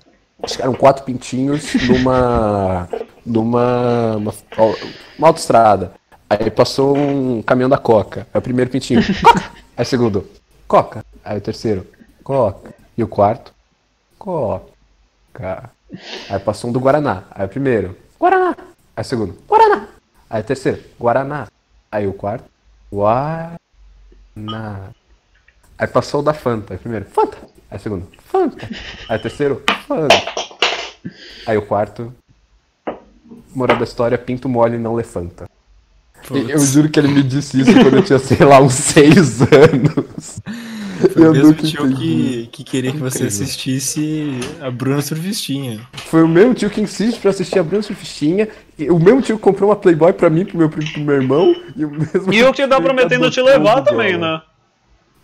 [0.46, 2.90] que eram quatro pintinhos numa.
[3.26, 4.18] numa.
[4.18, 4.34] uma,
[5.18, 5.94] uma autoestrada.
[6.30, 8.28] Aí passou um caminhão da Coca.
[8.34, 9.52] Aí o primeiro pintinho, Coca!
[9.78, 10.28] Aí o segundo,
[10.68, 11.06] Coca.
[11.24, 11.88] Aí o terceiro,
[12.24, 12.74] Coca.
[12.98, 13.54] E o quarto,
[14.18, 15.70] Coca.
[16.30, 17.24] Aí passou um do Guaraná.
[17.32, 18.56] Aí o primeiro, Guaraná,
[18.96, 19.88] Aí o segundo, Guaraná.
[20.30, 21.48] Aí o terceiro, Guaraná.
[21.92, 22.46] Aí o quarto,
[22.92, 23.58] Guaraná.
[25.78, 26.74] Aí passou o da Fanta.
[26.74, 27.38] Aí o primeiro, Fanta.
[27.74, 28.70] Aí o segundo, Fanta.
[29.10, 30.16] Aí o terceiro, Fanta.
[31.48, 32.14] Aí o quarto,
[33.56, 35.50] moral da história, pinto mole não lefanta.
[36.32, 39.42] E Eu juro que ele me disse isso quando eu tinha, sei lá, uns seis
[39.42, 40.40] anos.
[41.14, 45.82] Foi o Eu mesmo nunca tio que, que queria que você assistisse a Bruna Surfistinha.
[45.94, 48.48] Foi o mesmo tio que insiste pra assistir a Bruna Surfistinha.
[48.78, 51.56] e O mesmo tio que comprou uma Playboy pra mim, pro meu pro meu irmão.
[51.76, 54.38] E o mesmo E o que tá tio prometendo te levar o também, Bugola.
[54.38, 54.42] né?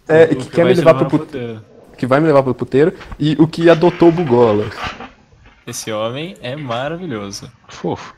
[0.07, 1.68] É, O e que quer me te levar pro no puteiro.
[1.99, 2.93] Que vai me levar pro puteiro.
[3.19, 4.65] E o que adotou o Bugola.
[5.67, 7.51] Esse homem é maravilhoso.
[7.67, 8.15] Fofo.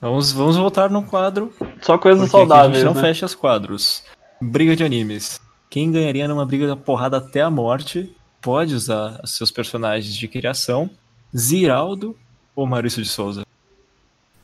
[0.00, 1.52] Vamos, vamos voltar no quadro.
[1.82, 3.00] Só coisas aqui a saudáveis, gente não né?
[3.02, 4.02] fecha os quadros.
[4.40, 5.38] Briga de animes.
[5.68, 10.88] Quem ganharia numa briga da porrada até a morte pode usar seus personagens de criação.
[11.36, 12.16] Ziraldo
[12.56, 13.44] ou Maurício de Souza.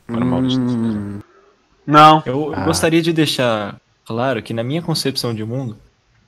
[0.09, 1.21] Hum,
[1.87, 2.23] Não.
[2.27, 2.65] Eu Ah.
[2.65, 5.77] gostaria de deixar claro que na minha concepção de mundo,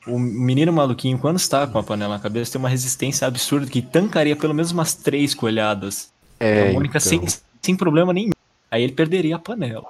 [0.09, 3.83] o menino maluquinho, quando está com a panela na cabeça, tem uma resistência absurda que
[3.83, 6.11] tancaria pelo menos umas três coelhadas.
[6.41, 7.01] é, a Mônica então.
[7.01, 7.23] sem,
[7.63, 8.33] sem problema nenhum.
[8.71, 9.87] Aí ele perderia a panela.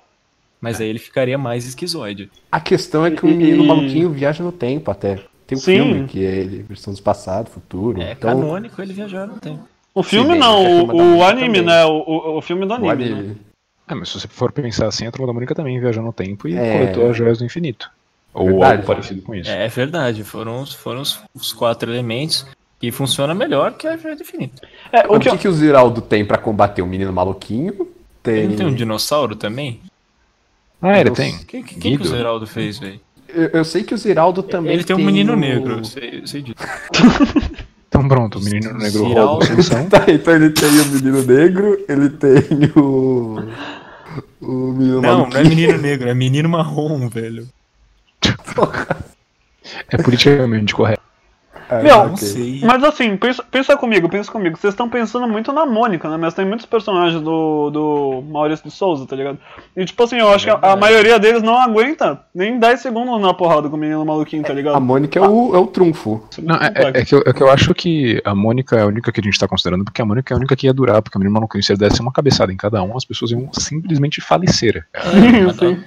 [0.60, 2.30] Mas aí ele ficaria mais esquizoide.
[2.50, 5.22] A questão é que o menino maluquinho viaja no tempo até.
[5.46, 5.76] Tem um Sim.
[5.76, 8.02] filme que é ele, versão do passado, futuro.
[8.02, 9.66] É então, canônico ele viajar no tempo.
[9.94, 11.62] O filme bem, não, o, o anime, também.
[11.62, 11.84] né?
[11.86, 12.90] O, o, filme do o anime.
[12.90, 13.36] anime- Né?
[13.86, 16.46] Ah, mas se você for pensar assim, a Turma da Mônica também viajou no tempo
[16.46, 16.72] e É.
[16.78, 17.90] coletou as joias do infinito.
[18.38, 18.72] Ou Verdade.
[18.72, 19.50] algo parecido com isso.
[19.50, 22.46] É, é verdade, foram, os- foram os, os quatro elementos
[22.80, 24.62] que funciona melhor que a Joia do Infinito.
[24.92, 27.88] É, o O que, que, que o Ziraldo tem pra combater o menino maluquinho?
[28.22, 28.36] Tem.
[28.38, 29.80] Ele não tem um dinossauro também?
[30.80, 31.34] Ah, ele tem.
[31.34, 32.08] O que, que, que, que o Guido?
[32.08, 33.00] Zeraldo fez, velho?
[33.28, 34.72] Eu, eu sei que o Ziraldo também.
[34.72, 36.56] Ele tem um menino o- negro, eu sei, eu sei disso.
[37.90, 39.42] Então pronto, o menino negro rouba Ziraldo.
[39.42, 39.88] a atenção.
[39.90, 43.42] Tá, então ele tem o menino negro, ele tem o.
[44.40, 45.48] O menino Não, não é maluquinho.
[45.48, 47.48] menino negro, é menino marrom, velho.
[49.90, 51.02] É politicamente correto.
[51.70, 52.08] Ah, Meu, ok.
[52.08, 52.60] Não sei.
[52.64, 54.56] Mas assim, pensa, pensa comigo, pensa comigo.
[54.56, 56.16] Vocês estão pensando muito na Mônica, né?
[56.16, 59.38] Mas tem muitos personagens do, do Maurício de Souza, tá ligado?
[59.76, 63.20] E tipo assim, eu acho que a, a maioria deles não aguenta nem 10 segundos
[63.20, 64.76] na porrada com o menino maluquinho, tá ligado?
[64.76, 66.26] A Mônica é o, é o trunfo.
[66.42, 68.86] Não, é, é- é que eu, é que eu acho que a Mônica é a
[68.86, 71.02] única que a gente tá considerando, porque a Mônica é a única que ia durar,
[71.02, 73.46] porque a menina maluquinho, se ele desse uma cabeçada em cada um, as pessoas iam
[73.52, 74.86] simplesmente falecer.
[75.58, 75.84] Sim.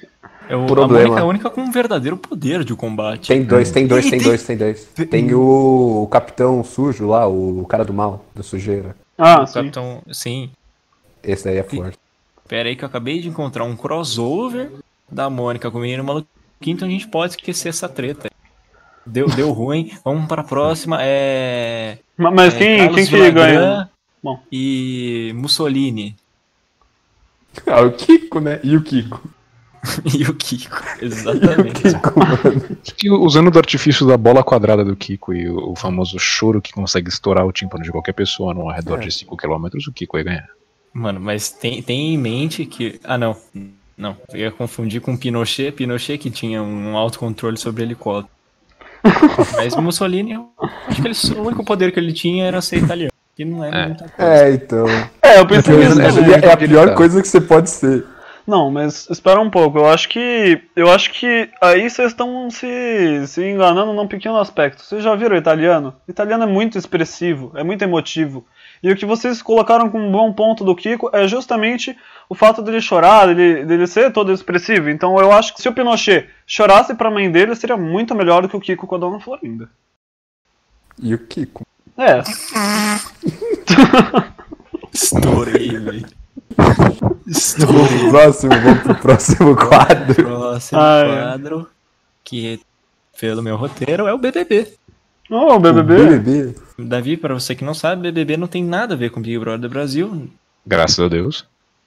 [0.48, 1.04] É o, a Problema.
[1.04, 3.28] Mônica é a única com um verdadeiro poder de combate.
[3.28, 4.84] Tem dois, tem dois, Tem- tem tem- dois, tem dois.
[5.10, 8.94] Tem o, o capitão sujo lá, o, cara do mal, da sujeira.
[9.16, 9.54] Ah, O sim.
[9.54, 10.50] Capitão, sim.
[11.22, 11.96] Esse aí é forte.
[12.48, 14.70] Pera aí que eu acabei de encontrar um crossover
[15.10, 16.26] da Mônica com o menino maluquinho,
[16.64, 18.28] então a gente pode esquecer essa treta.
[19.06, 19.92] Deu, deu ruim.
[20.04, 20.98] Vamos pra próxima.
[21.00, 21.98] É.
[22.18, 23.90] Ma- Mas é quem, Carlos quem que ganha?
[24.22, 24.38] Bom.
[24.50, 26.14] E Mussolini.
[27.66, 28.60] Ah, o Kiko, né?
[28.62, 29.20] E o Kiko?
[30.16, 30.80] e o Kiko.
[31.00, 31.82] Exatamente.
[31.82, 32.78] Kiko, mano.
[32.82, 36.62] Acho que usando do artifício da bola quadrada do Kiko e o, o famoso choro
[36.62, 40.18] que consegue estourar o tímpano de qualquer pessoa no redor de 5 km, o Kiko
[40.18, 40.48] ia ganhar.
[40.92, 43.00] Mano, mas tem, tem em mente que.
[43.02, 43.36] Ah, não.
[43.96, 44.16] Não.
[44.32, 45.72] Eu ia confundir com Pinochet.
[45.72, 48.28] Pinochet que tinha um autocontrole sobre helicóptero.
[49.56, 50.48] mas Mussolini, eu
[50.86, 53.10] acho que ele, o único poder que ele tinha era ser italiano.
[53.34, 53.86] Que não era É.
[53.88, 54.32] muita coisa.
[54.32, 54.86] É, então.
[55.22, 56.34] É, eu pensei nisso também.
[56.34, 56.94] É, é a pior Tá.
[56.94, 58.04] coisa que você pode ser.
[58.52, 59.78] Não, mas espera um pouco.
[59.78, 60.60] Eu acho que.
[60.76, 64.82] Eu acho que aí vocês estão se, se enganando num pequeno aspecto.
[64.82, 65.94] Vocês já viram o italiano?
[66.06, 68.44] O italiano é muito expressivo, é muito emotivo.
[68.82, 71.96] E o que vocês colocaram como um bom ponto do Kiko é justamente
[72.28, 74.90] o fato dele chorar, dele, dele ser todo expressivo.
[74.90, 78.50] Então eu acho que se o Pinochet chorasse pra mãe dele, seria muito melhor do
[78.50, 79.70] que o Kiko com a dona Florinda.
[81.02, 81.66] E o Kiko?
[81.96, 82.20] É.
[84.92, 86.21] Estourei, velho.
[87.26, 88.10] Estourei.
[88.10, 90.14] Próximo, vamos pro próximo quadro.
[90.24, 91.22] Próximo Ah, é.
[91.22, 91.68] quadro,
[92.24, 92.60] que
[93.20, 94.68] pelo meu roteiro é o BBB.
[95.30, 95.96] Oh, o O BBB.
[96.18, 96.54] BBB.
[96.78, 99.70] Davi, pra você que não sabe, BBB não tem nada a ver com Big Brother
[99.70, 100.28] Brasil.
[100.66, 101.46] Graças a Deus.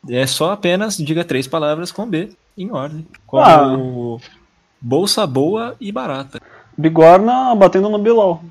[0.09, 3.05] É só apenas diga três palavras com B, em ordem.
[3.25, 4.27] Como Ah.
[4.79, 6.39] bolsa boa e barata.
[6.77, 8.43] Bigorna batendo no Bilal.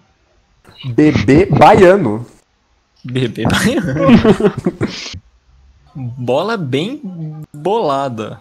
[0.84, 2.26] BB baiano.
[3.04, 4.18] BB baiano.
[5.94, 7.00] Bola bem
[7.52, 8.40] bolada.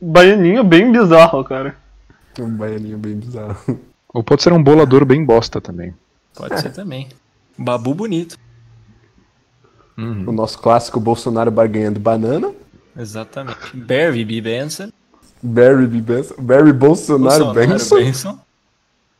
[0.00, 1.76] Baianinho bem bizarro, cara.
[2.38, 3.80] Um baianinho bem bizarro.
[4.12, 5.94] Ou pode ser um bolador bem bosta também.
[6.34, 7.08] Pode ser também.
[7.58, 8.38] Babu bonito.
[9.96, 12.52] O nosso clássico Bolsonaro barganhando banana.
[12.96, 13.74] Exatamente.
[13.74, 14.40] Barry B.
[14.40, 14.90] Benson.
[15.42, 16.00] Barry B.
[16.00, 16.34] Benson.
[16.38, 17.96] Barry Bolsonaro, Benson.
[17.96, 18.38] Benson.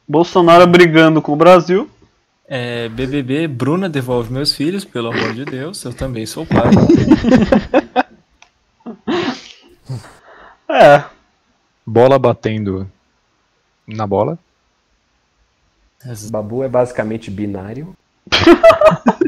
[0.07, 1.89] Bolsonaro brigando com o Brasil.
[2.49, 6.71] É, BBB, Bruna devolve meus filhos, pelo amor de Deus, eu também sou pai.
[10.69, 11.05] É.
[11.87, 12.91] Bola batendo
[13.87, 14.39] na bola.
[16.31, 17.97] Babu é basicamente binário.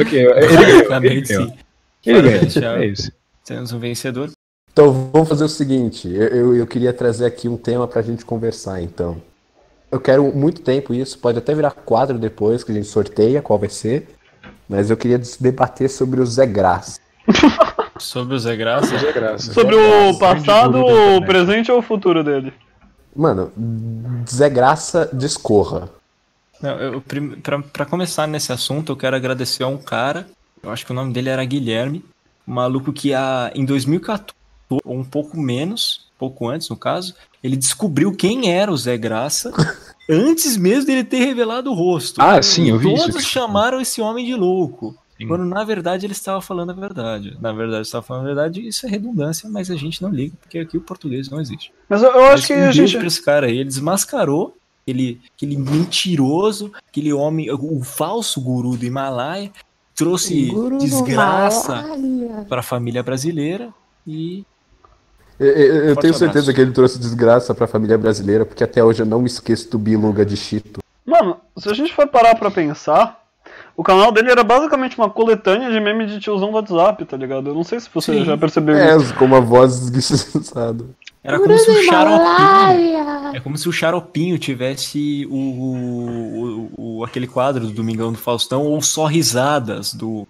[0.00, 1.52] Ok, ele Basicamente, sim.
[2.06, 2.46] Ele Fala, ganha.
[2.46, 2.82] Thiago.
[2.82, 3.12] É isso.
[3.44, 4.30] Temos um vencedor.
[4.72, 8.24] Então vamos fazer o seguinte, eu, eu, eu queria trazer aqui um tema pra gente
[8.24, 9.20] conversar, então.
[9.90, 13.58] Eu quero muito tempo isso, pode até virar quadro depois, que a gente sorteia qual
[13.58, 14.08] vai ser.
[14.68, 17.00] Mas eu queria debater sobre o Zé Graça.
[17.98, 18.94] Sobre o Zé Graça.
[18.94, 19.52] É graça.
[19.52, 22.52] Sobre Zé o passado, o presente ou o futuro dele?
[23.14, 23.52] Mano,
[24.30, 25.90] Zé Graça discorra.
[26.62, 27.02] Não, eu,
[27.42, 30.28] pra, pra começar nesse assunto, eu quero agradecer a um cara,
[30.62, 32.04] eu acho que o nome dele era Guilherme,
[32.46, 34.32] um maluco que a, em 2014,
[34.70, 39.52] ou um pouco menos, pouco antes no caso, ele descobriu quem era o Zé Graça
[40.08, 42.20] antes mesmo dele ter revelado o rosto.
[42.20, 43.06] Ah, sim, eu vi isso.
[43.06, 44.96] Todos chamaram esse homem de louco.
[45.16, 45.26] Sim.
[45.26, 47.36] Quando na verdade ele estava falando a verdade.
[47.40, 50.34] Na verdade, ele estava falando a verdade, isso é redundância, mas a gente não liga,
[50.40, 51.72] porque aqui o português não existe.
[51.88, 52.96] Mas eu, eu Mas acho que a gente.
[52.96, 59.50] esse cara aí, ele desmascarou aquele, aquele mentiroso, aquele homem, o falso guru do Himalaia,
[59.94, 61.84] trouxe desgraça
[62.48, 63.74] para a família brasileira
[64.06, 64.44] e
[65.38, 66.54] Eu, eu- tenho certeza abraço.
[66.54, 69.78] que ele trouxe desgraça pra família brasileira, porque até hoje eu não me esqueço do
[69.78, 70.80] Biluga de Chito.
[71.06, 73.22] Mano, se a gente for parar pra pensar,
[73.76, 77.48] o canal dele era basicamente uma coletânea de meme de tiozão do WhatsApp, tá ligado?
[77.50, 78.24] Eu não sei se você Sim.
[78.24, 79.14] já percebeu É, isso.
[79.14, 80.84] com uma voz esguiçada.
[81.22, 87.04] era como se o Xaropinho, é como se o Xaropinho tivesse o, o- o- o-
[87.04, 90.26] aquele quadro do Domingão do Faustão ou só risadas do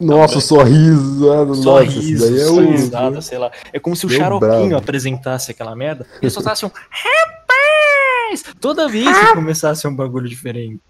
[0.00, 1.30] Nossa, o sorriso.
[1.32, 2.70] ah, Nossa, sorriso, isso daí é só o.
[2.70, 3.50] risada, sei lá.
[3.72, 4.76] É como se o Deu Xaropinho bravo.
[4.76, 10.80] apresentasse aquela merda e soltasse um rapaz toda vez que começasse um bagulho diferente.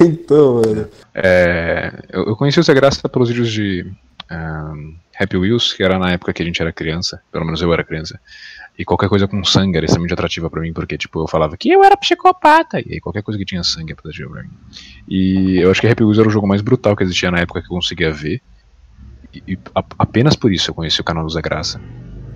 [0.00, 0.88] Então, mano.
[1.12, 3.84] É, eu, eu conheci o Zé Graça pelos vídeos de
[4.30, 7.72] ahn, Happy Wheels, que era na época que a gente era criança, pelo menos eu
[7.72, 8.20] era criança.
[8.76, 11.70] E qualquer coisa com sangue era extremamente atrativa pra mim, porque tipo, eu falava que
[11.70, 14.50] eu era psicopata, e aí qualquer coisa que tinha sangue era atrativa pra mim.
[15.08, 17.60] E eu acho que Happy Wheels era o jogo mais brutal que existia na época
[17.60, 18.40] que eu conseguia ver.
[19.32, 21.80] E, e a- apenas por isso eu conheci o canal do Zé Graça.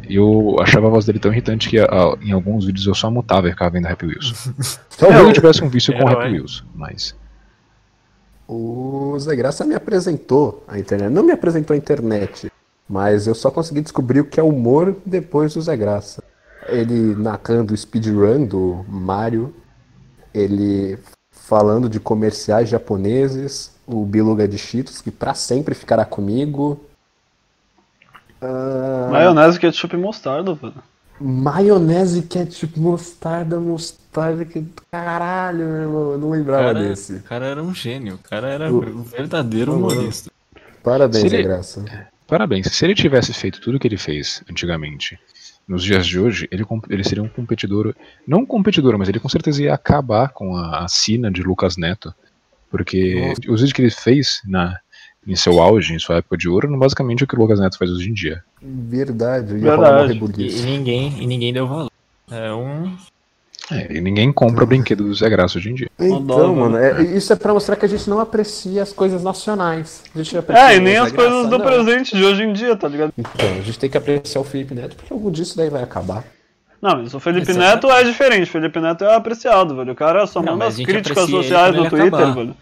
[0.09, 3.11] E eu achava a voz dele tão irritante que a- em alguns vídeos eu só
[3.11, 4.48] mutava e ficava vendo Happy Wheels.
[4.96, 6.29] Talvez eu tivesse um vício com É, Happy.
[6.35, 7.16] Wheels, mas.
[8.46, 11.11] O Zé Graça me apresentou a internet.
[11.12, 12.51] Não me apresentou a internet,
[12.88, 16.22] mas eu só consegui descobrir o que é humor depois do Zé Graça.
[16.68, 19.55] Ele narrando o speedrun do Mario,
[20.35, 20.98] ele
[21.31, 26.81] falando de comerciais japoneses, o Biluga de Cheetos, que pra sempre ficará comigo.
[28.40, 30.74] Ah, Maionese, ketchup e mostarda, velho.
[31.20, 36.12] Maionese, ketchup, mostarda, mostarda, que caralho, meu irmão.
[36.12, 37.14] Eu não lembrava Cara, desse.
[37.14, 40.31] o cara era um gênio, o cara era O- um verdadeiro humorista.
[40.85, 41.85] Parabéns, Se ele- Graça.
[42.29, 42.67] Parabéns.
[42.67, 45.19] Se ele tivesse feito tudo o que ele fez antigamente,
[45.67, 47.95] nos dias de hoje, ele, ele seria um competidor.
[48.27, 51.79] Não um competidor, mas ele com certeza ia acabar com a, a sina de Lucas
[51.79, 52.14] Neto.
[52.71, 54.79] Porque os vídeos que ele fez na,
[55.27, 57.61] em seu auge, em sua época de ouro, não basicamente é o que o Lucas
[57.61, 58.45] Neto faz hoje em dia.
[58.61, 60.19] Verdade, ia Verdade.
[60.19, 61.91] uma E, e ninguém, e ninguém deu valor.
[62.31, 62.95] É um.
[63.70, 65.90] É, e ninguém compra brinquedo do Zé Graça hoje em dia.
[65.98, 69.22] Então, Adoro, mano, é- isso é pra mostrar que a gente não aprecia as coisas
[69.22, 70.02] nacionais.
[70.14, 71.64] A gente aprecia É, e nem as Zé coisas Graça, do não.
[71.66, 73.12] presente de hoje em dia, tá ligado?
[73.18, 76.24] Então, a gente tem que apreciar o Felipe Neto, porque algum disso daí vai acabar.
[76.81, 77.59] Não, mas o Felipe Exato.
[77.59, 78.44] Neto é diferente.
[78.44, 79.92] O Felipe Neto é apreciado, velho.
[79.92, 82.35] O cara só manda as críticas sociais no Twitter, acabar.
[82.35, 82.57] velho.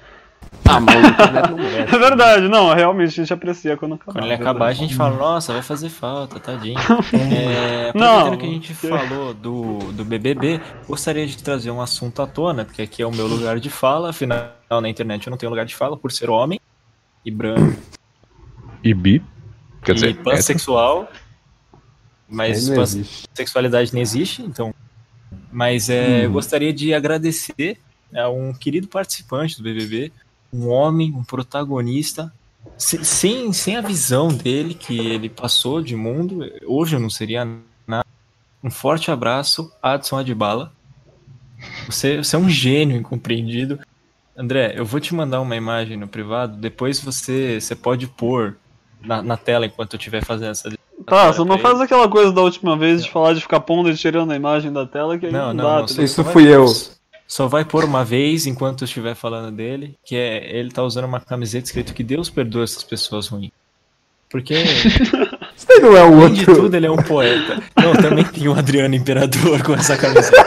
[0.65, 0.81] Ah.
[1.87, 4.13] É verdade, não, realmente a gente aprecia quando acabar.
[4.13, 6.77] Quando ele acabar, a gente fala, nossa, vai fazer falta, tadinho.
[7.15, 12.27] É, aproveitando que a gente falou do, do BBB, gostaria de trazer um assunto à
[12.27, 14.51] tona, porque aqui é o meu lugar de fala, afinal
[14.83, 16.61] na internet eu não tenho lugar de fala por ser homem
[17.25, 17.81] e branco
[18.83, 19.23] E bi,
[19.83, 20.25] quer e dizer, hétero.
[20.25, 21.09] pansexual,
[22.29, 22.85] mas não
[23.35, 24.75] sexualidade não existe, então.
[25.53, 27.79] Mas é, eu gostaria de agradecer
[28.15, 30.13] a um querido participante do BBB,
[30.53, 32.33] um homem, um protagonista,
[32.77, 36.41] se- sem, sem a visão dele que ele passou de mundo.
[36.67, 37.47] Hoje eu não seria
[37.87, 38.05] nada.
[38.63, 40.73] Um forte abraço, Adson Adbala.
[41.89, 43.79] Você, você é um gênio incompreendido.
[44.37, 48.57] André, eu vou te mandar uma imagem no privado, depois você, você pode pôr
[49.01, 50.71] na, na tela enquanto eu estiver fazendo essa.
[51.07, 53.97] Tá, só não faz aquela coisa da última vez de falar de ficar pondo e
[53.97, 55.75] tirando a imagem da tela que aí Não, não, não, dá.
[55.77, 56.05] não, tá só- ligado?
[56.07, 56.67] Isso fui eu.
[57.27, 61.05] Só vai por uma vez enquanto eu estiver falando dele, que é ele tá usando
[61.07, 63.51] uma camiseta escrito que Deus perdoa essas pessoas ruins.
[64.29, 64.55] Porque,
[65.57, 66.65] Isso aí não é o além de outro.
[66.65, 67.63] tudo, ele é um poeta.
[67.81, 70.45] Não, também tem o Adriano Imperador com essa camiseta.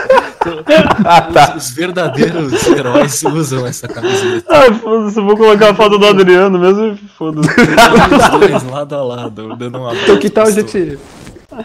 [1.06, 1.56] Ah, tá.
[1.56, 4.46] Os, os verdadeiros heróis usam essa camiseta.
[4.50, 7.50] Ai, foda-se, eu vou colocar a foto do Adriano mesmo e foda-se.
[7.50, 10.04] Os dois lado a lado, dando um abraço.
[10.04, 10.98] Então que tal a gente.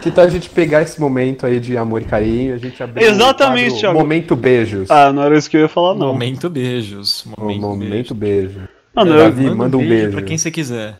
[0.01, 3.03] Que tal a gente pegar esse momento aí de amor e carinho, a gente abrir
[3.03, 3.97] Exatamente, Thiago.
[3.97, 4.91] Momento beijos.
[4.91, 6.07] Ah, não era isso que eu ia falar, não.
[6.07, 7.25] Momento beijos.
[7.37, 8.59] Momento, momento beijo.
[8.59, 8.69] beijo.
[8.95, 10.11] Eu, Davi, manda um beijo.
[10.11, 10.97] pra quem você quiser.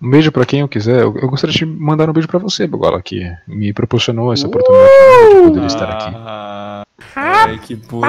[0.00, 1.02] Um beijo pra quem eu quiser.
[1.02, 4.90] Eu, eu gostaria de mandar um beijo pra você, Bogola, que me proporcionou essa oportunidade
[5.34, 6.14] de poder estar aqui.
[6.14, 8.06] Ah, ai, que bonito.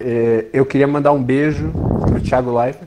[0.00, 1.72] É, eu queria mandar um beijo
[2.06, 2.78] pro Thiago Life,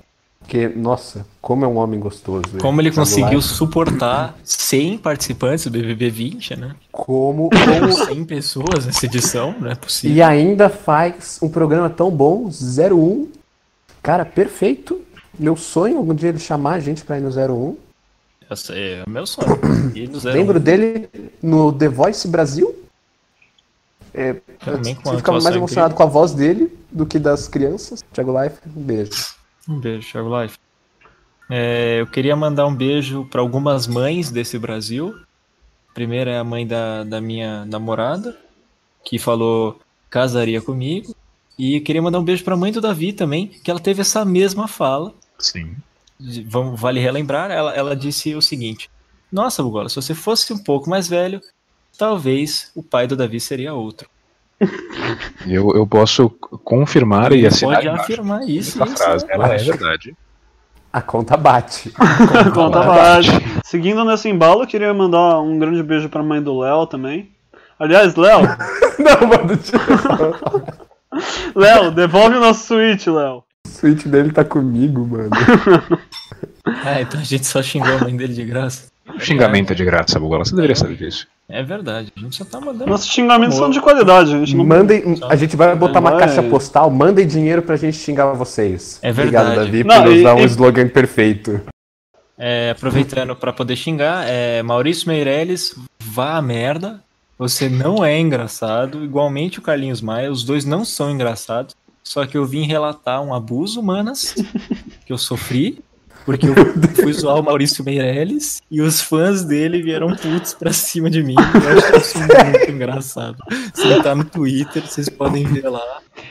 [0.52, 2.44] porque, nossa, como é um homem gostoso.
[2.60, 6.76] Como ele Thiago conseguiu suportar 100 participantes do BBB 20, né?
[6.92, 10.18] Como, Com como 100 pessoas nessa edição, não é possível.
[10.18, 13.30] E ainda faz um programa tão bom, 01.
[14.04, 15.00] Cara, perfeito.
[15.40, 17.78] Meu sonho algum dia ele chamar a gente pra ir no 01.
[18.50, 19.58] Essa é o meu sonho.
[20.26, 21.08] Lembro dele
[21.42, 22.76] no The Voice Brasil.
[24.14, 24.36] É,
[24.68, 28.04] eu ficava mais emocionado com a voz dele do que das crianças.
[28.12, 29.40] Thiago Life, um beijo.
[29.68, 30.58] Um beijo, Thiago Life.
[31.50, 35.20] É, eu queria mandar um beijo para algumas mães desse Brasil.
[35.90, 38.38] A primeira é a mãe da, da minha namorada,
[39.04, 41.16] que falou casaria comigo.
[41.60, 44.24] E queria mandar um beijo para a mãe do Davi também, que ela teve essa
[44.24, 45.14] mesma fala.
[45.38, 45.76] Sim.
[46.46, 48.90] vamos, vale relembrar, ela, ela disse o seguinte:
[49.32, 51.42] Nossa, Bugola, se você fosse um pouco mais velho,
[51.98, 54.10] talvez o pai do Davi seria outro.
[55.48, 56.30] Eu, eu posso
[56.64, 58.82] confirmar e assinar pode afirmar isso.
[58.82, 60.16] Essa isso frase, é ela é verdade.
[60.94, 61.90] A conta bate.
[62.54, 62.86] Conta Olá.
[62.86, 63.30] base.
[63.64, 67.32] Seguindo nesse embalo, eu queria mandar um grande beijo pra mãe do Léo também.
[67.80, 68.42] Aliás, Léo,
[69.00, 69.58] Não, mano.
[71.56, 73.44] Léo, devolve o nosso Switch, Léo.
[73.66, 75.30] o suíte dele tá comigo, mano.
[76.86, 78.91] Ah, então a gente só xingou a mãe dele de graça.
[79.16, 80.44] O xingamento é de graça, Bogola.
[80.46, 81.28] Você deveria saber disso.
[81.50, 82.90] É verdade, a gente só tá mandando.
[82.90, 84.66] Nossos xingamentos são de qualidade, a gente não.
[84.66, 86.20] Mandem, a gente vai botar uma Vai.
[86.22, 89.00] caixa postal, mandem dinheiro pra gente xingar vocês.
[89.02, 89.66] É Obrigado, verdade.
[89.72, 91.60] Davi, Não, por e- um e- slogan perfeito.
[92.38, 97.02] É, aproveitando pra poder xingar, é, Maurício Meirelles, vá a merda.
[97.38, 99.04] Você não é engraçado.
[99.04, 101.76] Igualmente o Carlinhos Maia, os dois não são engraçados.
[102.04, 104.34] Só que eu vim relatar um abuso, manas,
[105.06, 105.84] que eu sofri.
[106.26, 106.54] Porque eu
[106.96, 111.36] fui zoar o Maurício Meirelles e os fãs dele vieram putos pra cima de mim.
[111.36, 113.38] Eu acho isso muito engraçado.
[113.74, 115.82] Se tá no Twitter, vocês podem ver lá.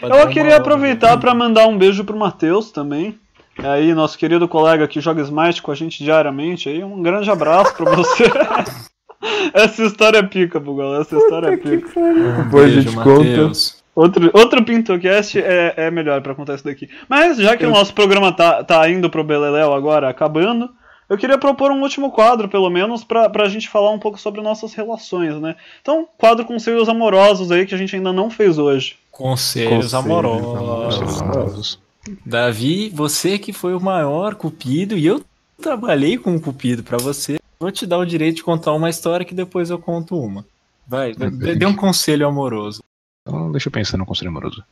[0.03, 0.57] Eu queria hora.
[0.59, 3.19] aproveitar pra mandar um beijo pro Matheus também.
[3.59, 6.69] É aí, nosso querido colega que joga Smite com a gente diariamente.
[6.69, 8.25] Aí, um grande abraço pra você.
[9.53, 11.01] Essa história é pica, Bugol.
[11.01, 11.89] Essa história é pica.
[11.89, 13.80] Depois a Beijo, gente conta.
[14.01, 16.89] Outro, outro PintoCast é, é melhor pra contar isso daqui.
[17.07, 20.71] Mas já que o nosso programa tá, tá indo pro Beleléu agora, acabando,
[21.07, 24.41] eu queria propor um último quadro, pelo menos, pra, pra gente falar um pouco sobre
[24.41, 25.55] nossas relações, né?
[25.83, 28.97] Então, quadro conselhos amorosos aí que a gente ainda não fez hoje.
[29.13, 31.21] Conselhos, Conselhos amorosos.
[31.21, 31.79] Amorosos.
[32.25, 35.23] Davi, você que foi o maior cupido e eu
[35.61, 37.39] trabalhei com o cupido pra você.
[37.59, 40.47] Vou te dar o direito de contar uma história que depois eu conto uma.
[40.89, 42.83] Vai, dê um conselho amoroso.
[43.23, 44.65] Então, deixa eu pensar no conselho amoroso.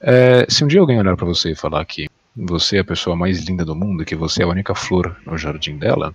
[0.00, 3.16] É, se um dia alguém olhar pra você e falar que você é a pessoa
[3.16, 6.14] mais linda do mundo e que você é a única flor no jardim dela,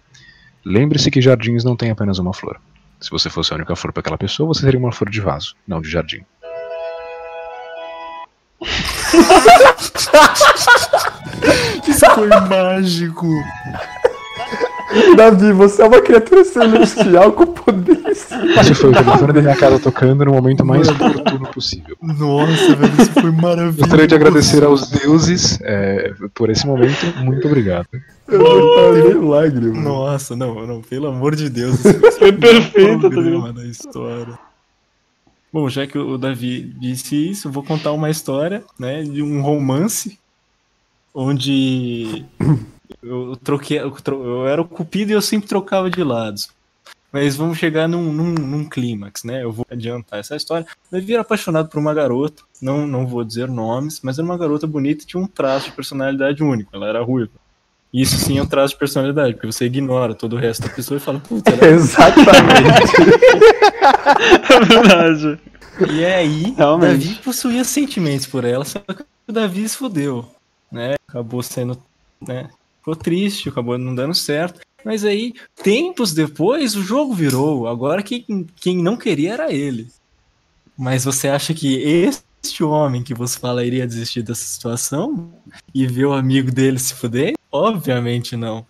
[0.64, 2.60] lembre-se que jardins não têm apenas uma flor.
[3.00, 5.56] Se você fosse a única flor para aquela pessoa, você seria uma flor de vaso,
[5.68, 6.26] não de jardim.
[11.88, 13.28] Isso foi mágico.
[15.16, 18.28] Davi, você é uma criatura celestial com poderes.
[18.60, 21.98] Esse foi o telefone da minha casa tocando no momento mais oportuno possível.
[22.02, 23.80] Nossa, velho, isso foi maravilhoso.
[23.80, 27.06] Gostaria de agradecer aos deuses é, por esse momento.
[27.24, 27.88] Muito obrigado.
[28.28, 29.82] Eu lágrima.
[29.82, 31.84] Nossa, não, não, pelo amor de Deus.
[31.86, 34.38] Isso Foi perfeito, tá programa da história.
[35.52, 39.42] Bom, já que o Davi disse isso, eu vou contar uma história, né, de um
[39.42, 40.20] romance
[41.14, 42.26] onde
[43.04, 46.50] eu troquei, eu, tro- eu era o cupido e eu sempre trocava de lados.
[47.12, 49.42] Mas vamos chegar num, num, num clímax, né?
[49.42, 50.68] Eu vou adiantar essa história.
[50.92, 54.38] O Davi era apaixonado por uma garota, não, não vou dizer nomes, mas era uma
[54.38, 56.76] garota bonita e tinha um traço de personalidade único.
[56.76, 57.32] Ela era ruiva.
[57.94, 60.98] Isso sim é um traço de personalidade, porque você ignora todo o resto da pessoa
[60.98, 62.92] e fala, puta, ela Exatamente.
[64.52, 65.40] É verdade.
[65.94, 67.08] E aí, Realmente.
[67.08, 70.26] Davi possuía sentimentos por ela, só que o Davi se fudeu,
[70.72, 70.96] né?
[71.08, 71.78] Acabou sendo,
[72.22, 72.50] né?
[72.86, 74.60] Ficou triste, acabou não dando certo.
[74.86, 75.34] Mas aí,
[75.64, 77.68] tempos depois, o jogo virou.
[77.68, 79.88] Agora quem, quem não queria era ele.
[80.78, 85.32] Mas você acha que este homem que você fala iria desistir dessa situação
[85.74, 87.34] e ver o amigo dele se fuder?
[87.52, 88.64] Obviamente não.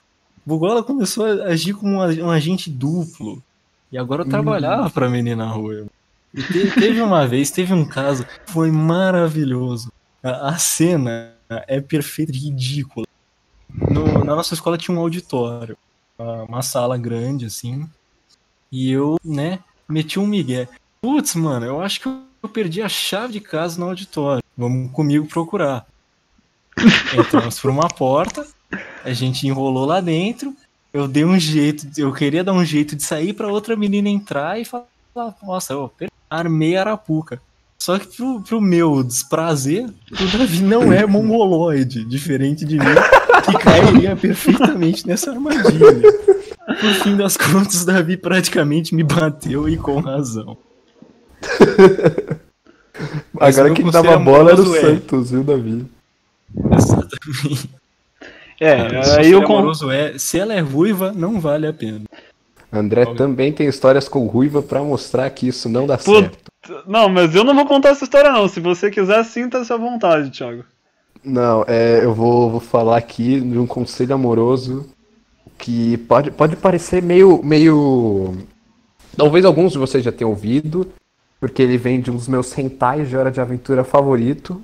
[0.45, 3.43] Bugola começou a agir como um ag- agente duplo.
[3.91, 5.87] E agora eu trabalhava pra menina ruiva.
[6.33, 9.91] E te- teve uma vez, teve um caso, foi maravilhoso.
[10.23, 13.05] A, a cena é perfeita, ridícula.
[13.89, 15.77] No- na nossa escola tinha um auditório,
[16.47, 17.87] uma, sala grande assim.
[18.71, 20.67] E eu, né, meti um migué.
[21.01, 24.43] Putz, mano, eu acho que eu perdi a chave de casa no auditório.
[24.57, 25.85] Vamos comigo procurar.
[27.17, 28.45] Entramos por uma porta,
[29.03, 30.55] a gente enrolou lá dentro.
[30.93, 34.59] Eu dei um jeito, eu queria dar um jeito de sair pra outra menina entrar
[34.59, 34.85] e falar,
[35.43, 35.91] nossa, eu
[36.29, 37.41] armei a arapuca.
[37.85, 42.95] Só que pro, pro meu desprazer, o Davi não é mongoloide, diferente de mim,
[43.45, 46.01] que cairia perfeitamente nessa armadilha.
[46.67, 50.57] No fim das contas, o Davi praticamente me bateu e com razão.
[53.39, 55.85] Agora quem dava bola era o é- Santos, viu, Davi?
[56.57, 57.69] Exatamente.
[58.59, 59.57] É, aí con...
[59.57, 62.01] amoroso é, se ela é ruiva, não vale a pena.
[62.77, 66.21] André também tem histórias com ruiva pra mostrar que isso não dá Puta.
[66.21, 66.85] certo.
[66.87, 68.47] Não, mas eu não vou contar essa história não.
[68.47, 70.63] Se você quiser, sinta-se à vontade, Thiago.
[71.23, 74.87] Não, é, eu vou, vou falar aqui de um conselho amoroso
[75.57, 78.35] que pode, pode parecer meio, meio.
[79.17, 80.87] Talvez alguns de vocês já tenham ouvido,
[81.39, 84.61] porque ele vem de um dos meus rentais de Hora de Aventura favorito.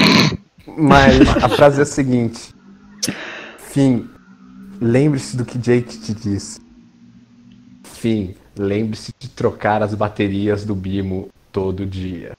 [0.76, 2.54] Mas a frase é a seguinte:
[3.58, 4.08] Fim,
[4.80, 6.60] lembre-se do que Jake te disse.
[8.06, 12.34] Fim, lembre-se de trocar as baterias do Bimo todo dia.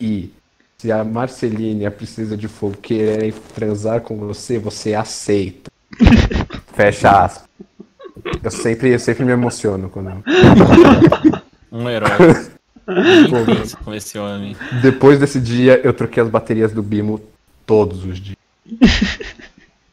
[0.00, 0.32] E
[0.78, 5.70] se a Marceline e a Princesa de Fogo quererem transar com você, você aceita.
[6.74, 7.46] Fecha aspas.
[8.42, 10.24] Eu sempre, eu sempre me emociono quando.
[11.70, 12.08] Um herói.
[13.44, 14.56] Pensa com esse homem.
[14.80, 17.20] Depois desse dia, eu troquei as baterias do Bimo
[17.66, 18.38] todos os dias.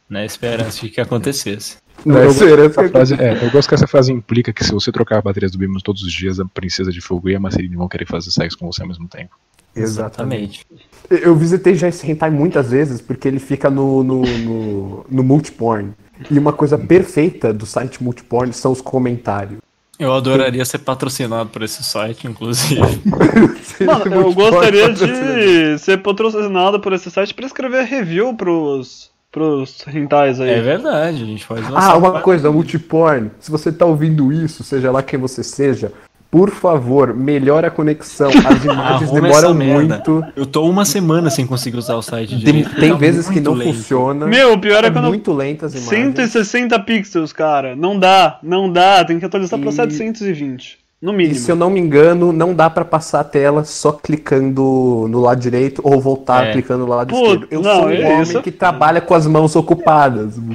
[0.08, 1.76] Na esperança de que acontecesse.
[2.04, 4.90] Não, eu, essa que- frase, é, eu gosto que essa frase implica que se você
[4.90, 7.76] trocar as baterias do Bimos todos os dias, a Princesa de Fogo e a Marceline
[7.76, 9.36] vão querer fazer sexo com você ao mesmo tempo.
[9.74, 10.66] Exatamente.
[11.10, 15.92] Eu visitei já esse hentai muitas vezes porque ele fica no, no, no, no multiporn.
[16.30, 19.58] E uma coisa perfeita do site multiporn são os comentários.
[19.98, 22.80] Eu adoraria ser patrocinado por esse site, inclusive.
[23.84, 25.34] Mano, eu gostaria patrocina.
[25.34, 30.50] de ser patrocinado por esse site pra escrever review pros, pros rentais aí.
[30.50, 33.30] É verdade, a gente lançar Ah, uma coisa, multiporn.
[33.40, 35.90] Se você tá ouvindo isso, seja lá quem você seja,
[36.30, 38.28] por favor, melhore a conexão.
[38.46, 40.24] As imagens demoram muito.
[40.36, 42.74] Eu tô uma semana sem conseguir usar o site Tem, direito.
[42.78, 43.74] tem Tá vezes que muito não lento.
[43.74, 44.26] funciona.
[44.26, 45.90] Meu, o pior é, é quando muito lento as imagens.
[46.14, 47.74] 160 pixels, cara.
[47.74, 49.04] Não dá, não dá.
[49.04, 50.78] Tem que atualizar pra E- 720.
[51.02, 51.34] No E mínimo.
[51.34, 55.40] se eu não me engano, não dá pra passar a tela só clicando no lado
[55.40, 56.52] direito ou voltar É.
[56.52, 57.46] clicando no lado Puta, esquerdo.
[57.50, 58.40] Eu não, sou um é homem isso.
[58.40, 60.34] que trabalha com as mãos ocupadas.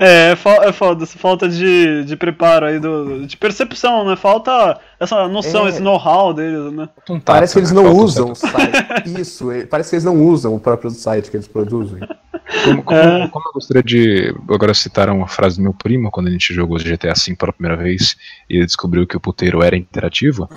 [0.00, 4.14] É, é é foda, essa falta de, de preparo aí, do, de percepção, né?
[4.14, 5.70] Falta essa noção, É.
[5.70, 6.88] esse know-how deles, né?
[7.24, 7.82] Parece que eles né?
[7.82, 9.18] não usam o site.
[9.20, 11.98] Isso, é- parece que eles não usam o próprio site que eles produzem.
[12.64, 13.28] Como, como- É.
[13.28, 14.34] como eu gostaria de.
[14.48, 17.76] Agora citaram uma frase do meu primo quando a gente jogou GTA V pela primeira
[17.76, 18.16] vez
[18.48, 20.48] e ele descobriu que o puteiro era interativo.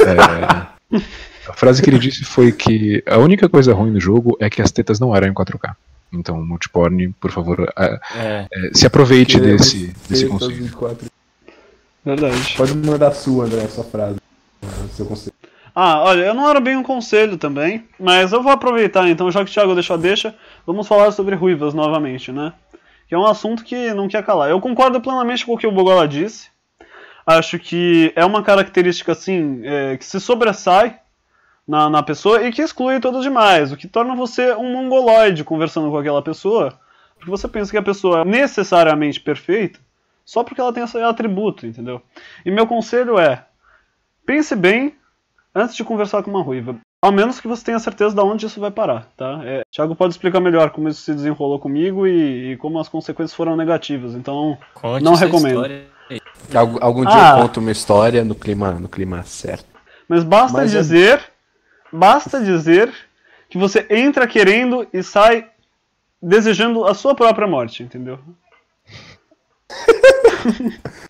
[0.00, 0.98] É,
[1.48, 4.62] a frase que ele disse foi que a única coisa ruim do jogo é que
[4.62, 5.74] as tetas não eram em 4K.
[6.12, 10.76] Então, multiporn, por favor, é, É, é, se aproveite desse, desse conceito.
[12.04, 12.54] Verdade.
[12.56, 14.18] Pode mandar a sua, André, essa frase.
[14.96, 15.36] Seu conceito.
[15.74, 19.44] Ah, olha, eu não era bem um conselho também, mas eu vou aproveitar então, já
[19.44, 20.34] que o Thiago deixou a deixa,
[20.66, 22.52] vamos falar sobre ruivas novamente, né?
[23.08, 24.50] Que é um assunto que não quer calar.
[24.50, 26.48] Eu concordo plenamente com o que o Bogola disse.
[27.26, 30.98] Acho que é uma característica, assim, é, que se sobressai
[31.66, 35.90] na, na pessoa e que exclui todos demais, o que torna você um mongoloide conversando
[35.90, 36.78] com aquela pessoa,
[37.16, 39.78] porque você pensa que a pessoa é necessariamente perfeita
[40.30, 42.00] só porque ela tem esse atributo, entendeu?
[42.46, 43.44] E meu conselho é,
[44.24, 44.94] pense bem
[45.54, 46.76] antes de conversar com uma ruiva.
[47.02, 49.40] Ao menos que você tenha certeza de onde isso vai parar, tá?
[49.44, 53.34] É, Thiago pode explicar melhor como isso se desenrolou comigo e, e como as consequências
[53.34, 54.14] foram negativas.
[54.14, 55.64] Então, conte Não recomendo.
[55.64, 56.20] aí.
[56.54, 57.38] Algum, algum dia Ah.
[57.38, 59.64] eu conto uma história no clima, no clima certo.
[60.08, 61.22] mas basta Mas é- dizer,
[61.92, 62.92] basta dizer
[63.48, 65.48] que você entra querendo e sai
[66.20, 68.18] desejando a sua própria morte, entendeu?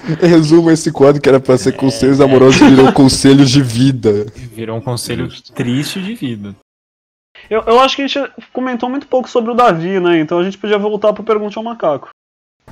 [0.20, 4.26] Resuma esse quadro que era pra ser conselhos amorosos virou conselhos de vida.
[4.34, 6.54] Virou um conselho triste de vida.
[7.50, 10.20] Eu, eu acho que a gente comentou muito pouco sobre o Davi, né?
[10.20, 12.10] Então a gente podia voltar pro Pergunte ao Macaco.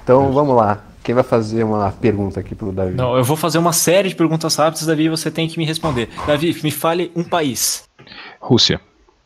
[0.02, 0.84] Então vamos lá.
[1.02, 2.94] Quem vai fazer uma pergunta aqui pro Davi?
[2.94, 5.64] Não, eu vou fazer uma série de perguntas rápidas, Davi, e você tem que me
[5.64, 6.08] responder.
[6.26, 7.84] Davi, me fale um país.
[8.38, 8.80] Rússia.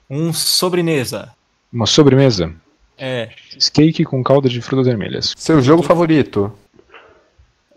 [0.08, 1.30] Um sobremesa.
[1.72, 2.54] Uma sobremesa.
[2.96, 3.30] É.
[3.72, 5.34] Cake com calda de frutas vermelhas.
[5.36, 6.52] Seu jogo favorito?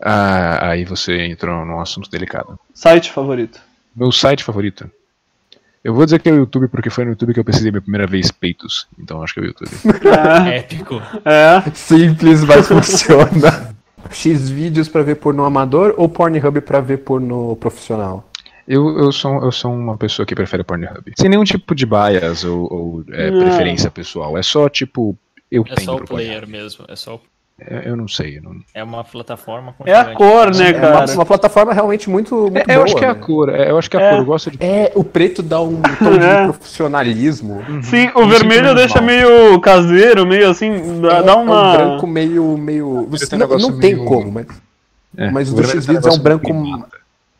[0.00, 2.58] Ah, aí você entrou num assunto delicado.
[2.74, 3.60] Site favorito.
[3.94, 4.88] Meu site favorito.
[5.82, 7.80] Eu vou dizer que é o YouTube porque foi no YouTube que eu pesquisei minha
[7.82, 8.86] primeira vez peitos.
[8.98, 9.70] Então acho que é o YouTube.
[10.54, 11.00] Épico.
[11.24, 11.62] É.
[11.74, 13.74] Simples, mas funciona.
[14.10, 18.28] X vídeos pra ver porno amador ou Pornhub pra ver porno profissional?
[18.66, 21.12] Eu, eu, sou, eu sou uma pessoa que prefere Pornhub.
[21.18, 24.36] Sem nenhum tipo de bias ou, ou, é, preferência pessoal.
[24.36, 25.16] É só tipo,
[25.50, 26.52] eu É tenho só o player Pornhub.
[26.52, 26.84] mesmo.
[26.88, 28.38] É só o- É, Eu não sei.
[28.38, 31.12] eu não- É uma plataforma com É a cor, né, É uma, cara?
[31.12, 32.72] uma plataforma realmente muito, muito É, boa.
[32.76, 33.20] eu acho que é a né?
[33.20, 33.48] cor.
[33.48, 34.10] é, eu acho que é a É.
[34.10, 34.18] cor.
[34.20, 34.58] Eu gosto de.
[34.64, 36.46] É, o preto dá um tom É.
[36.46, 37.60] de profissionalismo.
[37.82, 41.42] Sim, o Isso vermelho é deixa meio caseiro, meio assim, dá, É, dá é um
[41.42, 41.72] uma.
[41.76, 42.56] branco meio.
[42.56, 43.06] meio...
[43.10, 44.46] Você, tem um não, não tem meio- como, mas.
[45.16, 46.54] É, Mas o o do vermelho X tem vídeos é um branco.
[46.54, 46.96] mata.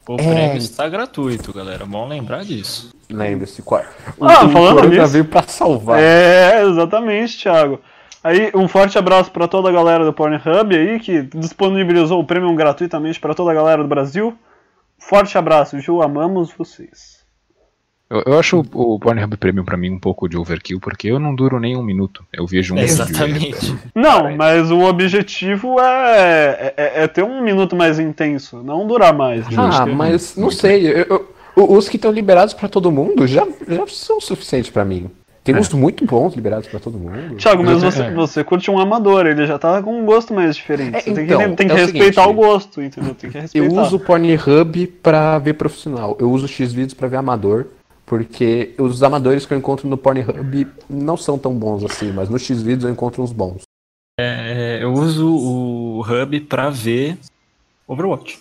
[0.08, 0.16] O É.
[0.16, 1.84] prêmio está gratuito, galera.
[1.86, 2.90] Bom lembrar disso.
[3.10, 3.82] Lembre-se, qual.
[4.18, 5.12] O, Ah, o falando Corona nisso.
[5.12, 6.00] veio pra salvar.
[6.00, 7.78] É, exatamente, Thiago.
[8.22, 12.52] Aí, um forte abraço pra toda a galera do Pornhub aí, que disponibilizou o prêmio
[12.54, 14.36] gratuitamente pra toda a galera do Brasil.
[14.98, 17.18] Forte abraço, Ju, amamos vocês.
[18.10, 21.18] Eu, eu acho o, o Pornhub Premium pra mim um pouco de overkill, porque eu
[21.20, 22.24] não duro nem um minuto.
[22.32, 23.76] Eu vejo um vídeo e- Exatamente.
[23.94, 29.44] Não, mas o objetivo é, é, é ter um minuto mais intenso, não durar mais.
[29.56, 30.86] Ah, mas não sei.
[30.88, 31.04] eu-
[31.56, 35.10] eu- os que estão liberados pra todo mundo já, já são suficientes pra mim.
[35.52, 37.36] Tem uns muito bons liberados pra todo mundo.
[37.36, 40.32] Thiago, mas Eu você, tenho- você curte um amador, ele já tá com um gosto
[40.34, 40.96] mais diferente.
[40.96, 43.14] É, você tem então, que, tem que é o respeitar seguinte, o gosto, entendeu?
[43.14, 43.82] Tem que Eu respeitar.
[43.82, 46.16] uso o Pornhub pra ver profissional.
[46.20, 47.66] Eu uso Xvideos pra ver amador.
[48.06, 52.38] Porque os amadores que eu encontro no Pornhub não são tão bons assim, mas no
[52.38, 53.60] Xvideos eu encontro uns bons.
[54.18, 57.18] É, eu uso o Hub pra ver
[57.86, 58.40] Overwatch.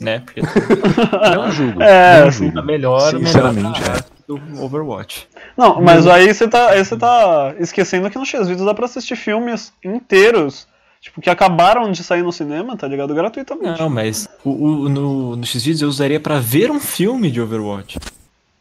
[0.00, 0.18] Né?
[0.18, 0.40] Porque
[1.34, 1.80] Não julgo.
[1.82, 2.58] É, não julgo.
[2.58, 4.17] a melhor, Sinceramente, melhor é.
[4.28, 5.26] Do Overwatch.
[5.56, 9.16] Não, mas aí você tá, aí você tá esquecendo que no X-Videos dá pra assistir
[9.16, 10.68] filmes inteiros,
[11.00, 13.14] tipo, que acabaram de sair no cinema, tá ligado?
[13.14, 13.80] Gratuitamente.
[13.80, 17.98] Não, mas o, o- no, no Xvideos eu usaria pra ver um filme de Overwatch.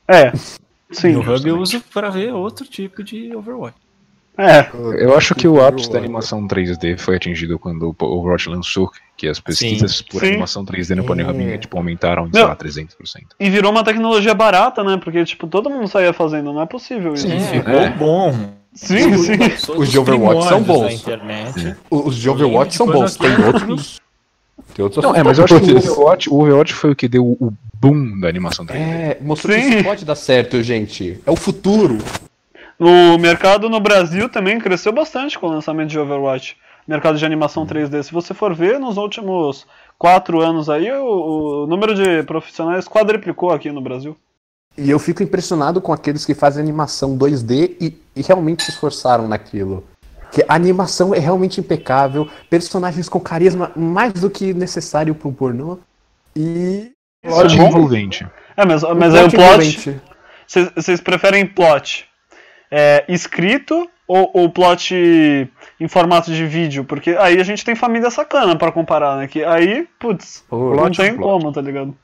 [0.08, 0.32] É.
[0.90, 1.12] Sim.
[1.12, 3.76] no Hub eu uso pra ver outro tipo de Overwatch.
[4.38, 4.68] É.
[5.00, 9.28] Eu acho que o ápice da animação 3D foi atingido quando o Overwatch lançou, que
[9.28, 10.28] as pesquisas por Sim.
[10.28, 11.58] animação 3D no Pornhub É.
[11.58, 12.50] tipo, aumentaram, sei Não.
[12.50, 13.36] lá, 300%.
[13.40, 14.98] E virou uma tecnologia barata, né?
[15.04, 17.28] Porque, tipo, todo mundo saía fazendo, não é possível isso.
[17.28, 17.90] Sim, Sim, ficou É.
[17.90, 18.36] bom.
[18.76, 19.12] sim.
[19.76, 20.94] Os de Overwatch são bons.
[20.94, 21.76] internet.
[21.90, 24.00] Os de Overwatch são bons, tem outros.
[24.76, 25.78] Tem outros Não, é, mas eu acho que o.
[25.78, 28.80] Overwatch, o Overwatch foi o que deu o boom da animação 3D.
[28.80, 29.76] É, mostrou que Sim.
[29.76, 31.20] isso pode dar certo, gente.
[31.26, 31.98] É o futuro.
[32.80, 36.56] O mercado no Brasil também cresceu bastante com o lançamento de Overwatch.
[36.88, 38.04] Mercado de animação 3D.
[38.04, 39.66] Se você for ver, nos últimos
[39.98, 44.16] quatro anos aí, o, o número de profissionais quadriplicou aqui no Brasil.
[44.78, 49.28] E eu fico impressionado com aqueles que fazem animação 2D e, e realmente se esforçaram
[49.28, 49.84] naquilo.
[50.22, 55.34] Porque a animação é realmente impecável, personagens com carisma mais do que necessário para um
[55.34, 55.80] pornô.
[56.36, 56.92] E.
[57.24, 58.28] Plot envolvente.
[58.56, 60.02] É, mas, mas aí o plot.
[60.76, 62.08] Vocês preferem plot
[62.72, 64.94] é, escrito ou, ou plot
[65.80, 66.84] em formato de vídeo?
[66.84, 69.28] Porque aí a gente tem família sacana pra comparar, né?
[69.28, 71.28] Que aí, putz, Pô, não plot é tem um plot.
[71.42, 71.96] como, tá ligado?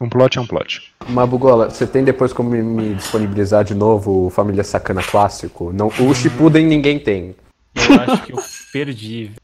[0.00, 0.92] Um plot é um plot.
[1.08, 5.72] Mabugola, você tem depois como me- me disponibilizar de novo o Família Sacana clássico?
[5.72, 7.34] Não, o Shippuden ninguém tem.
[7.76, 8.38] Eu acho que eu
[8.72, 9.30] perdi.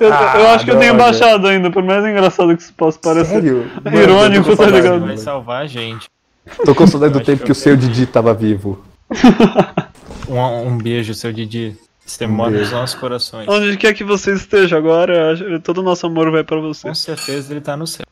[0.00, 1.10] Eu, Ah, eu acho que eu tenho droga.
[1.10, 3.34] baixado ainda, por mais engraçado que isso possa parecer.
[3.42, 3.68] Sério?
[3.92, 5.00] Irônico, tá ligado?
[5.04, 6.06] Vai salvar a gente.
[6.64, 8.80] Tô com saudade do tempo que que o eu seu Didi tava vivo.
[10.28, 11.76] Um, um beijo, seu Didi.
[12.04, 13.46] Você mora nos nossos corações.
[13.48, 16.88] Onde quer que você esteja agora, todo o nosso amor vai pra você.
[16.88, 18.06] Com certeza ele tá no céu.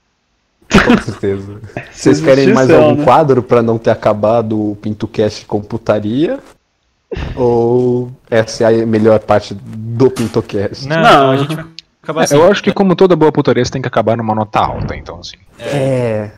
[0.69, 1.61] Com certeza.
[1.93, 3.05] Vocês querem mais céu, algum né?
[3.05, 6.41] quadro pra não ter acabado o PintoCast com putaria?
[7.37, 10.87] Ou essa é a melhor parte do PintoCast?
[10.87, 11.31] Não, Não.
[11.31, 11.64] a gente vai
[12.03, 12.35] acabar É, assim.
[12.35, 15.21] eu acho que como toda boa putaria, você tem que acabar numa nota alta, então
[15.21, 15.37] assim.
[15.59, 15.73] É.
[15.73, 16.33] Né,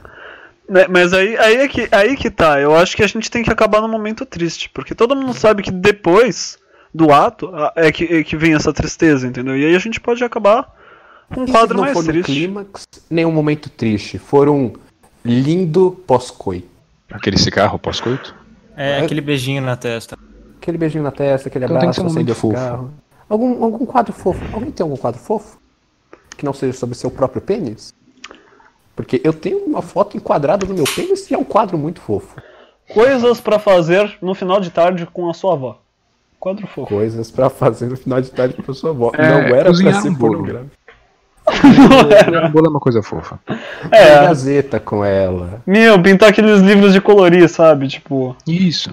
[0.90, 3.50] Mas aí, aí, é que, aí que tá, eu acho que a gente tem que
[3.50, 6.58] acabar num momento triste, porque todo mundo sabe que depois
[6.92, 9.56] do ato é que, é que vem essa tristeza, entendeu?
[9.56, 10.70] E aí a gente pode acabar
[11.32, 12.32] com um E se quadro não mais for no triste.
[12.32, 14.18] clímax, nenhum momento triste.
[14.18, 14.72] For um
[15.24, 16.68] lindo pós-coito.
[17.10, 18.34] Aquele cigarro pós-coito.
[18.76, 20.18] É aquele beijinho na testa.
[20.60, 22.90] Aquele beijinho na testa, aquele Então tem abraço, que ser um fofo.
[23.28, 24.40] Algum, algum quadro fofo.
[24.52, 25.58] Alguém tem algum quadro fofo?
[26.36, 27.94] Que não seja sobre seu próprio pênis?
[28.98, 32.34] Porque eu tenho uma foto enquadrada do meu pênis e é um quadro muito fofo.
[32.92, 35.78] Coisas pra fazer no final de tarde com a sua avó.
[36.40, 36.88] Quadro fofo.
[36.88, 39.12] Coisas pra fazer no final de tarde com a sua avó.
[39.14, 40.38] É, não era pra ser um bolo.
[40.38, 40.76] pornográfico.
[42.44, 43.38] Um bolo é uma coisa fofa.
[43.92, 44.02] É.
[44.02, 45.62] É, Gazeta com ela.
[45.64, 47.86] meu, pintar aqueles livros de colorir, sabe?
[47.86, 48.90] Tipo, Isso.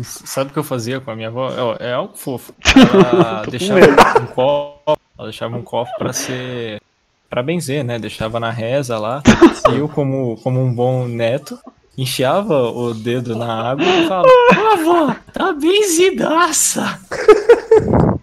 [0.00, 1.76] Sabe o que eu fazia com a minha avó?
[1.80, 2.52] É, é algo fofo.
[3.12, 3.80] Ela deixava
[4.20, 6.80] um copo, ela deixava um copo pra ser
[7.28, 7.98] pra benzer, né?
[7.98, 9.22] Deixava na reza lá.
[9.70, 11.58] E eu, como, como um bom neto,
[11.96, 14.28] enfiava o dedo na água e falava:
[14.72, 16.98] avó, tá benzidaça.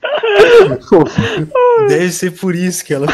[1.88, 3.06] Deve ser por isso que ela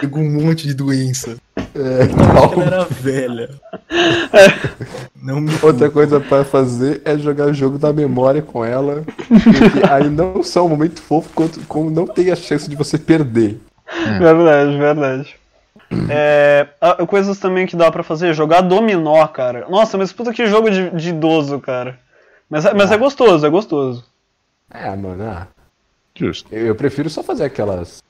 [0.00, 1.36] pegou um monte de doença.
[1.56, 2.04] É,
[2.54, 3.50] Ela era velha.
[5.20, 9.02] Não me Outra coisa pra fazer é jogar o jogo da memória com ela.
[9.28, 12.98] Porque aí não só um momento fofo, quanto como não tem a chance de você
[12.98, 13.58] perder.
[14.18, 15.36] Verdade, verdade.
[16.08, 19.68] É, ah, coisas também que dá pra fazer, jogar dominó, cara.
[19.68, 21.98] Nossa, mas puta que jogo de, de idoso, cara.
[22.48, 24.04] Mas, é- mas é gostoso, é gostoso.
[24.72, 25.46] É, mano, ah,
[26.14, 26.48] Justo.
[26.54, 28.02] eu, eu prefiro só fazer aquelas.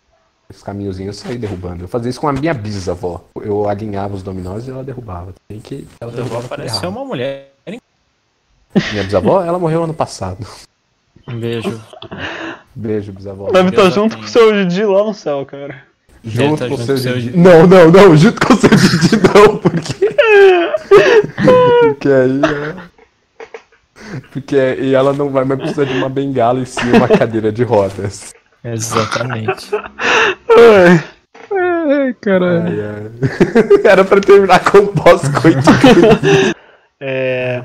[0.49, 1.85] Os caminhozinhos sair derrubando.
[1.85, 3.25] Eu fazia isso com a minha bisavó.
[3.41, 5.33] Eu alinhava os dominós e ela derrubava.
[5.49, 5.89] Tem que.
[5.99, 6.89] Ela derrubava errado.
[6.89, 7.53] uma mulher.
[7.67, 7.81] hein?
[8.93, 10.47] Minha bisavó, ela morreu ano passado.
[11.27, 11.81] Um beijo.
[12.75, 13.51] Beijo, bisavó.
[13.51, 15.83] Deve estar a junto com o seu Didi lá no céu, cara.
[16.25, 17.27] Junto tá com o junto seu seu Didi.
[17.27, 17.39] Didi.
[17.39, 20.09] Não, não, não, junto com o seu Didi não, porque.
[21.81, 22.93] porque aí é.
[24.31, 27.63] Porque e ela não vai mais precisar de uma bengala e sim uma cadeira de
[27.65, 28.35] rodas.
[28.65, 29.71] Exatamente.
[29.75, 31.03] Ai,
[31.51, 32.63] Ai, caralho.
[32.67, 33.81] Ai, ai.
[33.91, 35.59] Era pra terminar com o pós-coito.
[37.01, 37.65] É...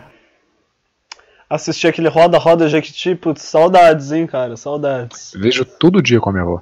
[1.50, 5.32] Assistir aquele Roda Roda Jequiti, putz, saudades, hein, cara, saudades.
[5.36, 6.62] Vejo todo dia com a minha avó.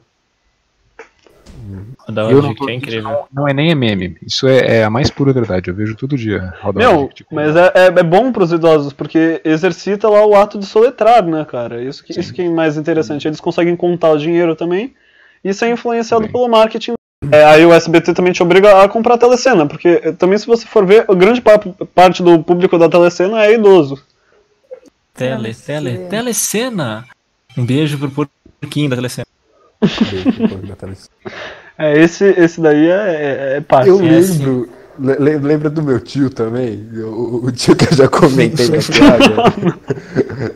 [2.10, 3.04] Da Eu hora não tô- é incrível.
[3.10, 4.16] Não, não é nem meme.
[4.22, 5.70] Isso é, é a mais pura verdade.
[5.72, 6.54] Eu vejo todo dia.
[6.62, 10.60] Roda Meu, Roda, mas é, é, é bom pros idosos, porque exercita lá o ato
[10.60, 11.82] de soletrar, né, cara?
[11.82, 13.28] Isso que, isso que é mais interessante.
[13.28, 14.94] Eles conseguem contar o dinheiro também,
[15.44, 16.32] isso é influenciado Sim.
[16.32, 16.94] pelo marketing.
[17.32, 20.46] É, aí o SBT também te obriga a comprar a telecena, porque eh, também se
[20.46, 21.58] você for ver, a grande pa-
[21.96, 24.00] parte do público da telecena é idoso.
[25.16, 27.06] Tele, tele, telecena.
[27.58, 28.28] Um beijo pro
[28.62, 29.26] porquinho da telecena.
[31.78, 32.92] É, esse, esse daí é,
[33.54, 33.90] é, é parte.
[33.90, 34.70] Eu É, lembro.
[35.00, 36.88] le- le- lembra do meu tio também?
[36.96, 39.54] O, o tio que eu já comentei na piada.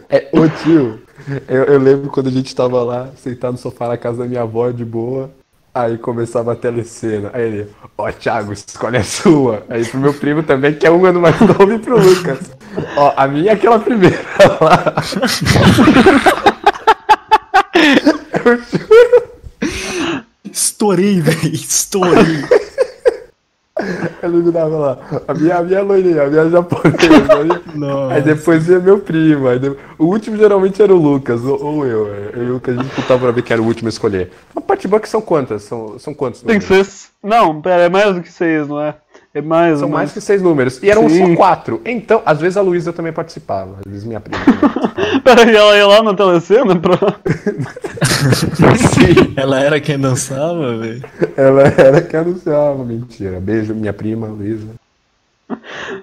[0.10, 1.02] É, o tio.
[1.48, 4.42] Eu, eu lembro quando a gente tava lá, sentado no sofá na casa da minha
[4.42, 5.30] avó, de boa.
[5.74, 7.30] Aí começava a telecena.
[7.34, 9.64] Aí ele, ó, Thiago, escolhe a sua.
[9.70, 12.40] Aí pro meu primo também, que é um ano mais novo, e pro Lucas.
[12.96, 14.20] Ó, a minha é aquela primeira
[14.62, 14.96] lá.
[18.46, 19.30] Eu juro.
[20.52, 21.54] Estourei, velho.
[21.54, 22.44] Estourei.
[24.22, 24.98] Eu iluminava lá.
[25.28, 26.98] A minha, a minha loirinha, a minha japonesa.
[27.38, 28.14] Aí, Nossa.
[28.16, 29.48] aí depois ia meu primo.
[29.48, 32.08] Aí de- O último geralmente era o Lucas, ou, ou eu.
[32.08, 34.32] Eu e o Lucas a gente contava pra ver que era o último a escolher.
[34.56, 35.64] A parte boa é que são quantas?
[35.64, 36.42] São, são quantos?
[36.42, 36.86] Tem que ser.
[37.24, 38.96] Não, pera, é mais do que seis, não é?
[39.34, 40.82] É mais, São é mais que seis números.
[40.82, 41.30] E eram Sim.
[41.30, 41.82] só quatro.
[41.86, 43.78] Então, às vezes a Luísa também participava.
[43.86, 44.40] Às vezes minha prima.
[45.24, 46.98] Peraí, ela ia lá na telecena pra.
[48.78, 51.04] Sim, Ela era quem dançava, velho.
[51.38, 52.84] ela era que anunciava.
[52.84, 53.40] Mentira.
[53.40, 54.68] Beijo, minha prima, Luísa.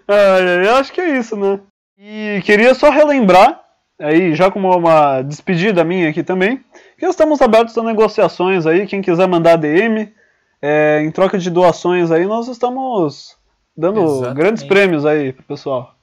[0.08, 1.58] Ah, eu acho que é isso, né?
[1.98, 3.60] E queria só relembrar,
[4.00, 6.60] aí já como uma despedida minha aqui também,
[6.98, 10.12] que estamos abertos a negociações aí, quem quiser mandar DM,
[10.60, 13.36] é, em troca de doações aí, nós estamos
[13.76, 14.36] dando Exatamente.
[14.36, 15.94] grandes prêmios aí pro pessoal.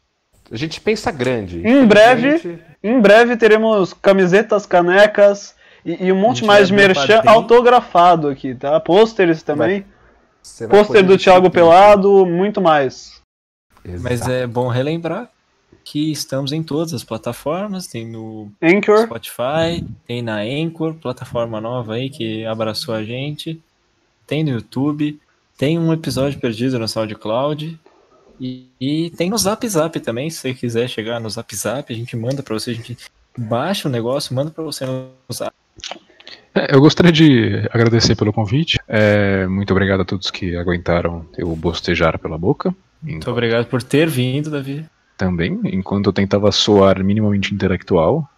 [0.52, 1.66] A gente pensa grande.
[1.66, 7.16] Em breve, Gente, em breve teremos camisetas, canecas e, e um monte mais de merchan
[7.16, 7.34] padrinho.
[7.36, 8.80] autografado aqui, tá?
[8.80, 9.86] Pôsteres também,
[10.70, 11.52] pôster do Thiago discutir.
[11.52, 13.22] Pelado, muito mais.
[14.02, 14.32] Mas Exato.
[14.32, 15.30] é bom relembrar
[15.84, 21.96] que estamos em todas as plataformas, tem no Anchor, Spotify, tem na Anchor, plataforma nova
[21.96, 23.62] aí que abraçou a gente,
[24.26, 25.20] tem no YouTube,
[25.58, 27.80] tem um episódio perdido no SoundCloud
[28.40, 31.96] e, e tem no Zap Zap também, se você quiser chegar no Zap Zap, a
[31.96, 32.98] gente manda pra você, a gente
[33.38, 35.54] baixa o negócio, manda pra você no Zap.
[36.56, 38.80] É, eu gostaria de agradecer pelo convite.
[38.88, 42.74] É, muito obrigado a todos que aguentaram eu bostejar pela boca.
[43.02, 44.86] Muito obrigado por ter vindo, Davi.
[45.18, 48.30] Também, enquanto eu tentava soar minimamente intelectual.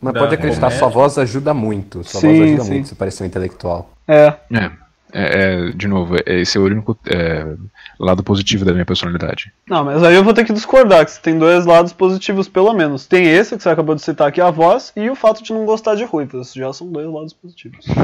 [0.00, 0.78] Mas pode acreditar, comédia.
[0.78, 2.02] sua voz ajuda muito.
[2.02, 2.70] Sua Sim, voz ajuda sim.
[2.72, 3.92] muito se parecer um intelectual.
[4.08, 4.34] é.
[4.52, 4.70] É,
[5.12, 7.54] é, é, de novo, é- esse é o único é,
[7.98, 9.52] lado positivo da minha personalidade.
[9.68, 12.72] Não, mas aí eu vou ter que discordar, que você tem dois lados positivos, pelo
[12.72, 13.06] menos.
[13.06, 15.64] Tem esse, que você acabou de citar aqui, a voz, e o fato de não
[15.64, 16.52] gostar de ruivas.
[16.52, 17.84] Já são dois lados positivos.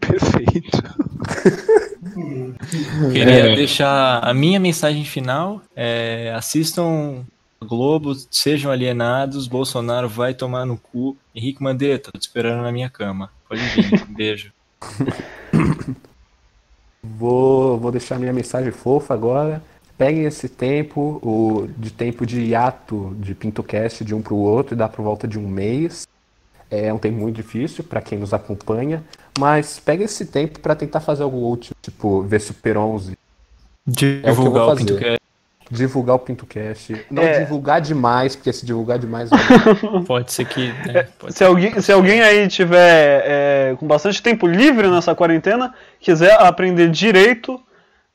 [0.00, 0.82] Perfeito.
[3.12, 3.54] Queria É.
[3.56, 5.60] deixar a minha mensagem final.
[5.76, 7.24] é, assistam
[7.60, 9.46] a Globo, sejam alienados.
[9.48, 11.16] Bolsonaro vai tomar no cu.
[11.34, 13.30] Henrique Mandetta, tô te esperando na minha cama.
[13.48, 14.52] Pode vir, um beijo.
[17.02, 19.62] Vou, vou deixar minha mensagem fofa agora.
[19.96, 24.74] Peguem esse tempo, o, de tempo de hiato de PintoCast de um para o outro,
[24.74, 26.06] e dá por volta de um mês.
[26.70, 29.02] É um tempo muito difícil para quem nos acompanha,
[29.38, 33.16] mas peguem esse tempo para tentar fazer algo útil, tipo ver Super 11,
[33.86, 34.84] Divulgar vou o fazer.
[34.84, 35.27] PintoCast.
[35.70, 37.04] Divulgar o PintoCast.
[37.10, 37.40] Não É.
[37.40, 39.38] divulgar demais, porque se divulgar demais vai
[40.06, 40.72] Pode ser que.
[40.86, 45.74] né, pode Se alguém, se alguém aí tiver é, com bastante tempo livre nessa quarentena,
[46.00, 47.60] quiser aprender direito,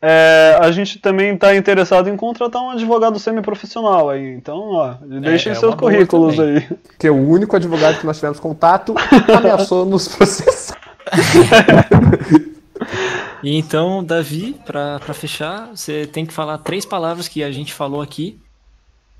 [0.01, 4.33] é, a gente também está interessado em contratar um advogado semi-profissional aí.
[4.33, 6.67] Então, ó, deixem é seus uma boa currículos aí.
[6.87, 8.93] Porque o único advogado que nós tivemos contato
[9.33, 10.77] ameaçou nos processar.
[13.43, 17.73] E então, Davi, pra, pra fechar, você tem que falar três palavras que a gente
[17.73, 18.39] falou aqui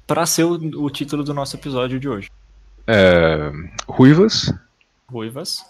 [0.07, 2.29] pra ser o, o título do nosso episódio de hoje.
[2.87, 3.51] É,
[3.87, 4.53] ruivas.
[5.11, 5.65] Ruivas.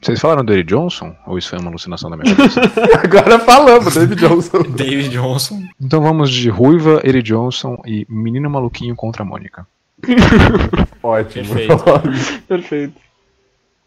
[0.00, 1.16] Vocês falaram do Eric Johnson?
[1.26, 2.60] Ou isso foi uma alucinação da minha cabeça?
[3.02, 4.62] Agora falamos, David Johnson.
[4.62, 5.62] David Johnson.
[5.80, 9.66] então vamos de Ruiva, Eric Johnson e Menino Maluquinho contra a Mônica.
[11.02, 11.54] Ótimo.
[11.54, 12.42] Perfeito.
[12.48, 13.00] Perfeito.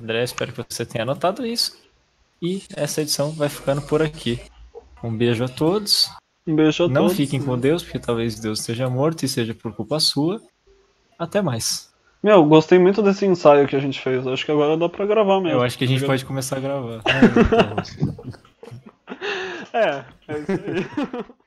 [0.01, 1.84] André, espero que você tenha anotado isso.
[2.45, 4.39] E essa edição vai ficando por aqui.
[5.03, 6.09] Um beijo a todos.
[6.47, 7.17] Um beijo a Não todos.
[7.17, 10.39] fiquem com Deus, porque talvez Deus esteja morto e seja por culpa sua.
[11.17, 11.91] Até mais.
[12.21, 14.25] Meu, gostei muito desse ensaio que a gente fez.
[14.27, 15.59] Acho que agora dá pra gravar mesmo.
[15.59, 17.01] Eu acho que a gente pode começar a gravar.
[19.73, 21.25] É, é isso aí.